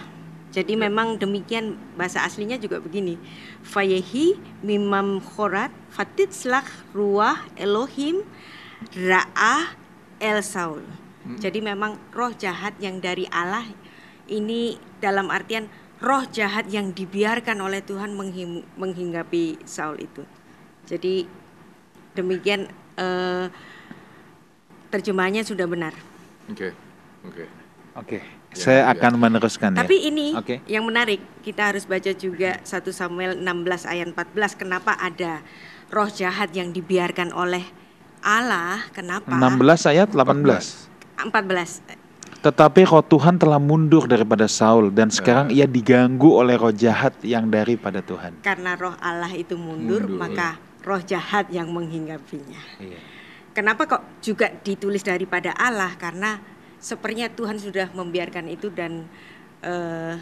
[0.52, 0.88] Jadi ya.
[0.88, 3.18] memang demikian bahasa aslinya juga begini.
[3.66, 8.22] Fayehi mimam khorat fatitslach ruah Elohim
[8.90, 9.78] Ra'ah
[10.18, 10.86] El Saul.
[11.22, 11.38] Hmm.
[11.38, 13.66] Jadi memang roh jahat yang dari Allah
[14.26, 15.70] ini dalam artian
[16.02, 20.26] roh jahat yang dibiarkan oleh Tuhan menghing menghinggapi Saul itu.
[20.90, 21.30] Jadi
[22.18, 22.68] demikian
[22.98, 23.48] uh,
[24.90, 25.94] terjemahannya sudah benar.
[26.50, 26.70] Oke.
[26.70, 26.72] Okay.
[27.22, 27.34] Oke.
[27.34, 27.48] Okay.
[27.92, 28.08] Oke.
[28.18, 28.22] Okay.
[28.52, 28.92] Ya, Saya ya.
[28.92, 30.12] akan meneruskan Tapi ya.
[30.12, 30.60] ini okay.
[30.68, 35.40] yang menarik, kita harus baca juga 1 Samuel 16 ayat 14 kenapa ada
[35.88, 37.64] roh jahat yang dibiarkan oleh
[38.22, 39.34] Allah, kenapa?
[39.34, 40.90] 16 ayat 18.
[41.18, 42.02] 14.
[42.42, 47.46] Tetapi roh Tuhan telah mundur daripada Saul dan sekarang ia diganggu oleh roh jahat yang
[47.46, 48.42] daripada Tuhan.
[48.42, 50.18] Karena roh Allah itu mundur, mundur.
[50.18, 52.82] maka roh jahat yang menghinggapinya.
[52.82, 53.00] Iya.
[53.54, 55.94] Kenapa kok juga ditulis daripada Allah?
[56.02, 56.42] Karena
[56.82, 59.06] sepertinya Tuhan sudah membiarkan itu dan
[59.62, 60.18] uh,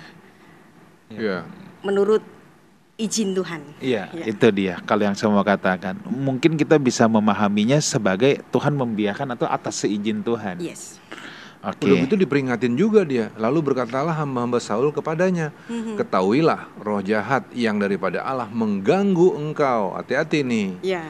[1.14, 1.48] yeah.
[1.88, 2.20] menurut
[3.00, 3.62] izin Tuhan.
[3.80, 4.26] Iya, ya.
[4.28, 4.84] itu dia.
[4.84, 10.20] Kalau yang saya mau katakan, mungkin kita bisa memahaminya sebagai Tuhan membiarkan atau atas seizin
[10.20, 10.60] Tuhan.
[10.60, 11.00] Yes.
[11.60, 11.92] Oke.
[11.92, 12.08] Okay.
[12.08, 13.32] itu diperingatin juga dia.
[13.36, 15.96] Lalu berkatalah hamba-hamba Saul kepadanya, mm-hmm.
[16.00, 19.96] ketahuilah roh jahat yang daripada Allah mengganggu engkau.
[19.96, 20.70] Hati-hati nih.
[20.84, 21.04] Ya.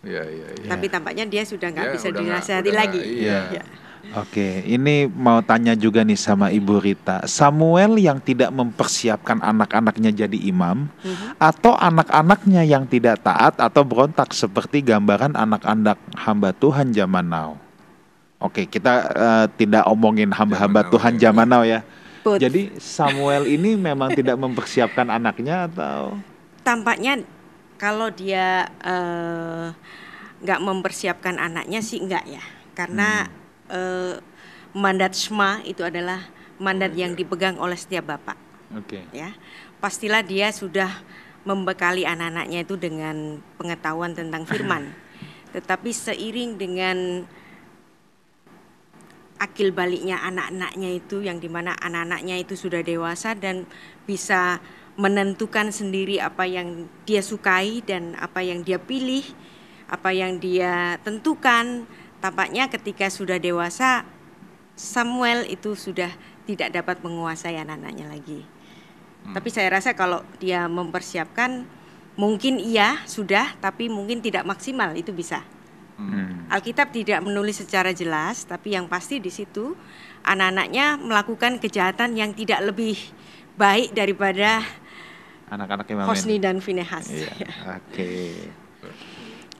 [0.00, 0.68] Ya, ya, ya.
[0.70, 2.98] Tapi tampaknya dia sudah nggak ya, bisa dinasihati lagi.
[2.98, 3.40] Iya.
[3.60, 3.64] Ya.
[4.10, 7.22] Oke, ini mau tanya juga nih sama Ibu Rita.
[7.30, 11.38] Samuel yang tidak mempersiapkan anak-anaknya jadi imam mm-hmm.
[11.38, 17.54] atau anak-anaknya yang tidak taat atau berontak seperti gambaran anak-anak hamba Tuhan zaman now.
[18.40, 21.30] Oke, kita uh, tidak omongin hamba-hamba Tuhan ya.
[21.30, 21.84] zaman now ya.
[22.20, 22.40] Put.
[22.42, 26.20] Jadi Samuel ini memang tidak mempersiapkan anaknya atau
[26.60, 27.24] tampaknya
[27.80, 29.72] kalau dia uh,
[30.40, 32.44] nggak mempersiapkan anaknya sih enggak ya
[32.76, 33.39] karena hmm.
[33.70, 34.18] Uh,
[34.74, 36.26] mandat Shema itu adalah
[36.60, 38.36] mandat yang dipegang oleh setiap bapak
[38.74, 39.06] okay.
[39.10, 39.32] ya
[39.80, 40.90] pastilah dia sudah
[41.42, 44.92] membekali anak-anaknya itu dengan pengetahuan tentang firman
[45.54, 47.24] tetapi seiring dengan
[49.40, 53.64] akil baliknya anak-anaknya itu yang di mana anak-anaknya itu sudah dewasa dan
[54.04, 54.60] bisa
[55.00, 59.24] menentukan sendiri apa yang dia sukai dan apa yang dia pilih
[59.88, 61.88] apa yang dia tentukan
[62.20, 64.04] tampaknya ketika sudah dewasa
[64.76, 66.08] Samuel itu sudah
[66.48, 68.40] tidak dapat menguasai anak-anaknya lagi.
[69.24, 69.36] Hmm.
[69.36, 71.68] Tapi saya rasa kalau dia mempersiapkan
[72.16, 75.44] mungkin iya sudah tapi mungkin tidak maksimal itu bisa.
[76.00, 76.48] Hmm.
[76.48, 79.76] Alkitab tidak menulis secara jelas tapi yang pasti di situ
[80.24, 82.96] anak-anaknya melakukan kejahatan yang tidak lebih
[83.60, 84.64] baik daripada
[85.52, 87.10] anak-anak Hosni dan Finehas.
[87.10, 87.28] Iya.
[87.76, 87.84] Oke.
[87.92, 88.59] Okay.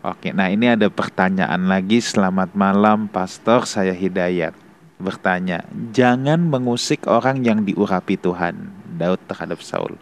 [0.01, 2.01] Oke, nah ini ada pertanyaan lagi.
[2.01, 3.69] Selamat malam, Pastor.
[3.69, 4.57] Saya Hidayat.
[4.97, 5.61] Bertanya,
[5.93, 8.73] jangan mengusik orang yang diurapi Tuhan.
[8.97, 10.01] Daud terhadap Saul.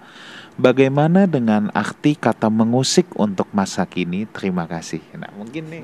[0.55, 4.31] Bagaimana dengan arti kata mengusik untuk masa kini?
[4.31, 5.03] Terima kasih.
[5.19, 5.83] Nah, mungkin nih.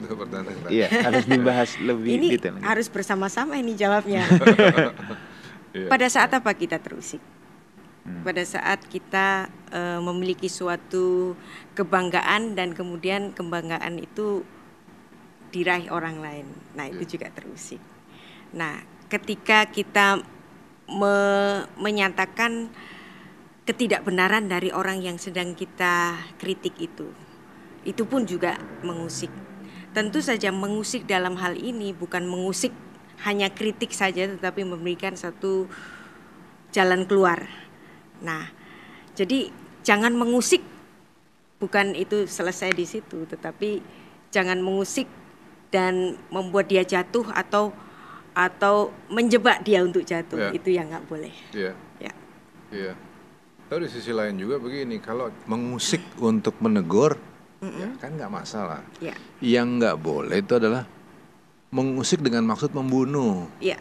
[0.71, 2.63] Iya, harus dibahas lebih ini detail.
[2.63, 4.23] Harus bersama-sama ini jawabnya.
[5.75, 5.91] Iya.
[5.91, 7.19] Pada saat apa kita terusik?
[8.05, 8.21] Hmm.
[8.21, 11.33] Pada saat kita uh, memiliki suatu
[11.73, 14.45] kebanggaan dan kemudian kebanggaan itu
[15.49, 16.47] diraih orang lain.
[16.77, 17.13] Nah, itu iya.
[17.17, 17.81] juga terusik.
[18.53, 20.21] Nah, ketika kita
[20.85, 21.17] me
[21.81, 22.69] menyatakan
[23.65, 27.09] ketidakbenaran dari orang yang sedang kita kritik itu,
[27.89, 29.33] itu pun juga mengusik.
[29.97, 32.75] Tentu saja mengusik dalam hal ini bukan mengusik
[33.25, 35.71] hanya kritik saja tetapi memberikan satu
[36.75, 37.47] jalan keluar
[38.23, 38.51] Nah,
[39.19, 39.51] jadi
[39.83, 40.63] jangan mengusik
[41.59, 43.81] bukan itu selesai di situ, tetapi
[44.35, 45.07] jangan mengusik
[45.75, 47.75] dan membuat dia jatuh atau
[48.35, 50.51] atau menjebak dia untuk jatuh ya.
[50.51, 51.31] itu yang nggak boleh.
[51.55, 51.73] Iya.
[52.03, 52.13] Ya.
[52.75, 52.93] Iya.
[53.71, 57.15] Tapi di sisi lain juga begini, kalau mengusik untuk menegur,
[57.63, 57.81] mm -mm.
[57.81, 58.83] ya kan nggak masalah.
[58.99, 59.15] Ya.
[59.39, 60.85] Yang nggak boleh itu adalah
[61.71, 63.47] mengusik dengan maksud membunuh.
[63.63, 63.79] Iya.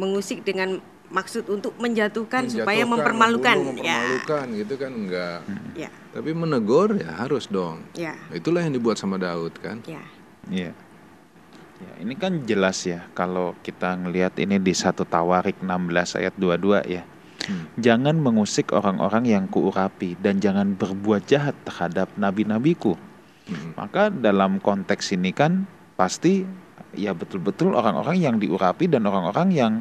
[0.00, 0.80] Mengusik dengan
[1.14, 3.98] maksud untuk menjatuhkan, menjatuhkan supaya mempermalukan, membunuh, ya.
[4.02, 4.58] mempermalukan ya.
[4.58, 5.38] gitu kan enggak.
[5.78, 5.90] Ya.
[6.10, 7.86] Tapi menegur ya harus dong.
[7.94, 8.18] Ya.
[8.34, 9.78] Itulah yang dibuat sama Daud kan.
[9.86, 10.02] Ya.
[10.50, 10.74] Iya.
[11.74, 16.82] Ya, ini kan jelas ya kalau kita ngelihat ini di satu Tawarik 16 ayat 22
[16.90, 17.02] ya.
[17.44, 17.68] Hmm.
[17.76, 22.96] Jangan mengusik orang-orang yang kuurapi dan jangan berbuat jahat terhadap nabi-nabiku.
[23.46, 23.76] Hmm.
[23.76, 26.46] Maka dalam konteks ini kan pasti
[26.96, 29.72] ya betul-betul orang-orang yang diurapi dan orang-orang yang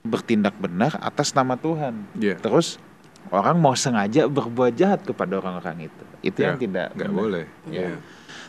[0.00, 2.08] bertindak benar atas nama Tuhan.
[2.16, 2.40] Yeah.
[2.40, 2.80] Terus
[3.28, 6.04] orang mau sengaja berbuat jahat kepada orang-orang itu.
[6.24, 6.48] Itu yeah.
[6.52, 7.44] yang tidak nggak boleh.
[7.68, 7.94] Ya.
[7.94, 7.96] Yeah.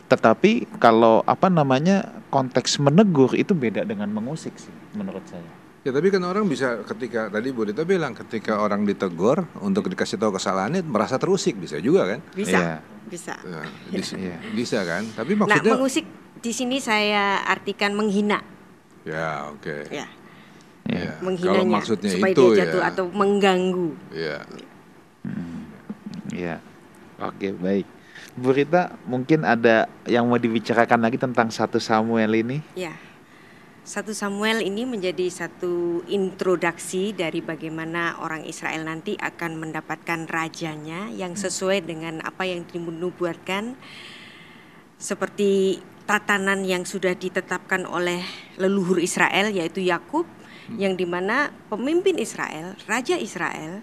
[0.08, 5.44] Tetapi kalau apa namanya konteks menegur itu beda dengan mengusik sih menurut saya.
[5.82, 10.14] Ya tapi kan orang bisa ketika tadi Bu Dita bilang ketika orang ditegur untuk dikasih
[10.14, 12.20] tahu kesalahannya merasa terusik bisa juga kan?
[12.32, 12.58] Bisa.
[12.58, 12.76] Ya.
[13.02, 13.34] Bisa.
[13.44, 14.36] Ya, bisa, ya.
[14.54, 15.04] bisa kan?
[15.10, 16.06] Tapi nah, maksudnya Nah, mengusik
[16.38, 18.40] di sini saya artikan menghina.
[19.02, 19.90] Ya, oke.
[19.90, 20.00] Okay.
[20.00, 20.06] Ya
[20.88, 21.18] ya.
[21.22, 22.88] menghinanya Kalau maksudnya supaya itu dia jatuh ya.
[22.90, 23.90] atau mengganggu.
[24.10, 24.38] Ya.
[25.22, 25.60] Hmm.
[26.32, 26.56] Ya.
[27.22, 27.86] Oke, baik.
[28.32, 32.64] Bu Rita, mungkin ada yang mau dibicarakan lagi tentang satu Samuel ini?
[32.72, 32.96] Ya.
[33.82, 41.34] Satu Samuel ini menjadi satu introduksi dari bagaimana orang Israel nanti akan mendapatkan rajanya yang
[41.34, 43.74] sesuai dengan apa yang dinubuatkan
[45.02, 48.22] seperti tatanan yang sudah ditetapkan oleh
[48.54, 50.30] leluhur Israel yaitu Yakub
[50.70, 53.82] yang di mana pemimpin Israel, Raja Israel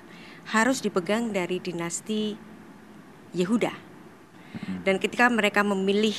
[0.50, 2.38] harus dipegang dari dinasti
[3.36, 3.74] Yehuda.
[4.82, 6.16] Dan ketika mereka memilih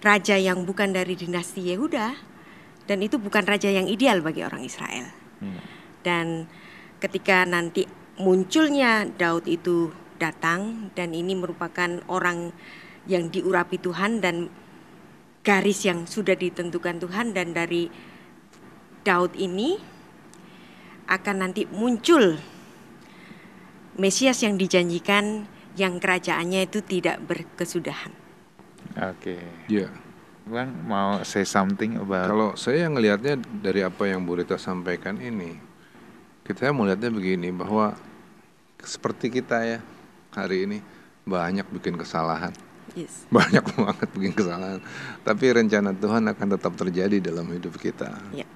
[0.00, 2.16] raja yang bukan dari dinasti Yehuda,
[2.86, 5.10] dan itu bukan raja yang ideal bagi orang Israel.
[6.00, 6.46] Dan
[7.02, 7.84] ketika nanti
[8.16, 12.54] munculnya Daud itu datang dan ini merupakan orang
[13.04, 14.48] yang diurapi Tuhan dan
[15.44, 17.86] garis yang sudah ditentukan Tuhan dan dari
[19.06, 19.78] Daud ini
[21.06, 22.38] akan nanti muncul
[23.96, 28.12] Mesias yang dijanjikan yang kerajaannya itu tidak berkesudahan.
[28.92, 29.40] Oke.
[29.40, 29.42] Okay.
[29.72, 29.88] Ya.
[30.46, 35.58] Bang mau say something about Kalau saya ngelihatnya dari apa yang Bu Rita sampaikan ini,
[36.46, 37.96] kita melihatnya begini bahwa
[38.78, 39.78] seperti kita ya
[40.36, 40.78] hari ini
[41.26, 42.54] banyak bikin kesalahan
[42.94, 43.26] Yes.
[43.34, 44.80] Banyak banget bikin kesalahan.
[45.26, 48.14] Tapi rencana Tuhan akan tetap terjadi dalam hidup kita.
[48.30, 48.46] Ya.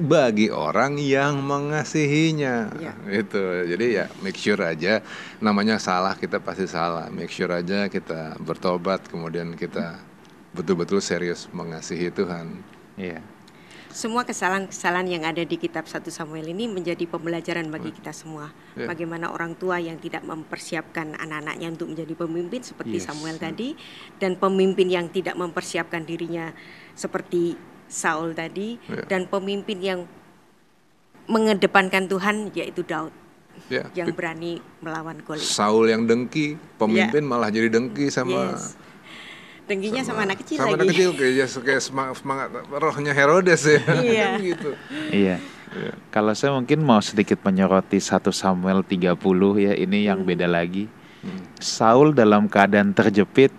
[0.00, 2.72] Bagi orang yang mengasihinya.
[2.80, 2.92] Ya.
[3.06, 3.38] Itu.
[3.68, 5.04] Jadi ya make sure aja
[5.38, 7.06] namanya salah kita pasti salah.
[7.12, 10.00] Make sure aja kita bertobat kemudian kita
[10.56, 12.64] betul-betul serius mengasihi Tuhan.
[12.96, 13.35] Iya
[13.96, 18.52] semua kesalahan-kesalahan yang ada di kitab 1 Samuel ini menjadi pembelajaran bagi kita semua.
[18.76, 18.92] Yeah.
[18.92, 23.08] Bagaimana orang tua yang tidak mempersiapkan anak-anaknya untuk menjadi pemimpin seperti yes.
[23.08, 23.72] Samuel tadi
[24.20, 26.52] dan pemimpin yang tidak mempersiapkan dirinya
[26.92, 27.56] seperti
[27.88, 29.08] Saul tadi yeah.
[29.08, 30.04] dan pemimpin yang
[31.24, 33.16] mengedepankan Tuhan yaitu Daud.
[33.72, 33.88] Yeah.
[33.96, 34.52] Yang berani
[34.84, 35.40] melawan Goliat.
[35.40, 37.30] Saul yang dengki, pemimpin yeah.
[37.32, 38.76] malah jadi dengki sama yes
[39.66, 40.78] Dengkinya sama, sama anak kecil sama lagi.
[40.78, 43.82] anak kecil kayak, kayak semangat, semangat rohnya Herodes ya.
[44.06, 44.28] Iya.
[44.38, 44.70] gitu.
[45.10, 45.36] Iya.
[45.74, 45.92] iya.
[46.14, 49.18] Kalau saya mungkin mau sedikit menyoroti satu Samuel 30
[49.58, 50.30] ya, ini yang hmm.
[50.30, 50.86] beda lagi.
[51.26, 51.42] Hmm.
[51.58, 53.50] Saul dalam keadaan terjepit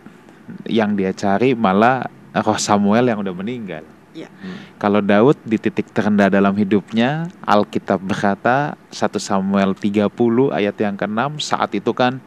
[0.64, 3.84] yang dia cari malah roh Samuel yang udah meninggal.
[4.16, 4.32] Ya.
[4.42, 4.58] Hmm.
[4.82, 10.10] Kalau Daud di titik terendah dalam hidupnya, Alkitab berkata 1 Samuel 30
[10.56, 12.18] ayat yang ke-6 saat itu kan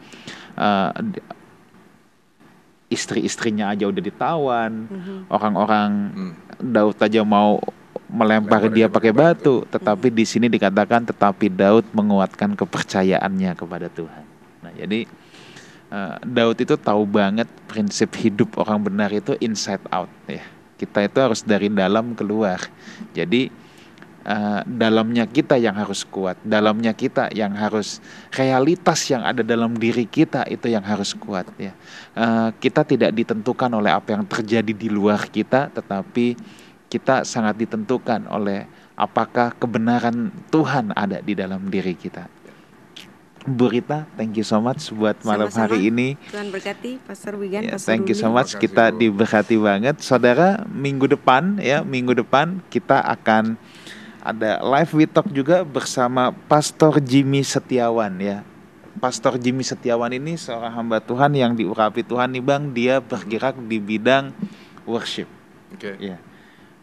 [0.54, 0.94] uh,
[2.90, 5.18] istri-istrinya aja udah ditawan, mm-hmm.
[5.30, 6.32] orang-orang mm.
[6.58, 7.62] Daud aja mau
[8.10, 10.20] melempar dia pakai batu, tetapi mm-hmm.
[10.20, 14.24] di sini dikatakan tetapi Daud menguatkan kepercayaannya kepada Tuhan.
[14.66, 15.06] Nah, jadi
[15.94, 20.42] uh, Daud itu tahu banget prinsip hidup orang benar itu inside out ya.
[20.74, 22.58] Kita itu harus dari dalam keluar.
[23.12, 23.52] Jadi
[24.24, 28.02] uh, dalamnya kita yang harus kuat, dalamnya kita yang harus
[28.34, 31.72] realitas yang ada dalam diri kita itu yang harus kuat ya.
[32.16, 36.36] Uh, kita tidak ditentukan oleh apa yang terjadi di luar kita, tetapi
[36.90, 38.66] kita sangat ditentukan oleh
[38.98, 42.40] apakah kebenaran Tuhan ada di dalam diri kita.
[43.40, 45.72] Bu Rita, thank you so much buat malam Sama-sama.
[45.72, 46.12] hari ini.
[46.28, 49.96] Tuhan berkati, Pastor Wigan, yeah, Pastor Thank you so much, kita diberkati banget.
[50.04, 53.56] Saudara, minggu depan ya, minggu depan kita akan
[54.20, 58.44] ada live we talk juga bersama Pastor Jimmy Setiawan ya.
[59.00, 63.80] Pastor Jimmy Setiawan ini seorang hamba Tuhan yang diurapi Tuhan nih Bang, dia bergerak di
[63.80, 64.36] bidang
[64.84, 65.24] worship.
[65.72, 65.96] Oke.
[65.96, 66.12] Okay.
[66.12, 66.16] Ya.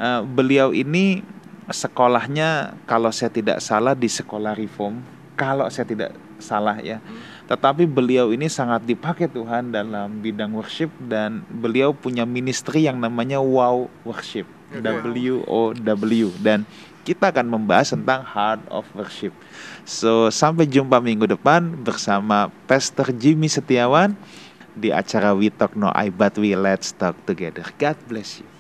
[0.02, 1.22] Uh, beliau ini
[1.70, 5.04] sekolahnya kalau saya tidak salah di sekolah reform,
[5.38, 6.12] kalau saya tidak
[6.42, 6.98] salah ya.
[6.98, 7.22] Hmm.
[7.54, 13.38] Tetapi beliau ini sangat dipakai Tuhan dalam bidang worship dan beliau punya ministry yang namanya
[13.38, 14.50] Wow Worship.
[14.68, 14.84] Okay.
[14.84, 16.68] W O W dan
[17.08, 19.32] kita akan membahas tentang heart of worship.
[19.88, 24.12] So, sampai jumpa minggu depan bersama Pastor Jimmy Setiawan
[24.76, 27.64] di acara We Talk No I But We Let's Talk Together.
[27.80, 28.57] God bless you.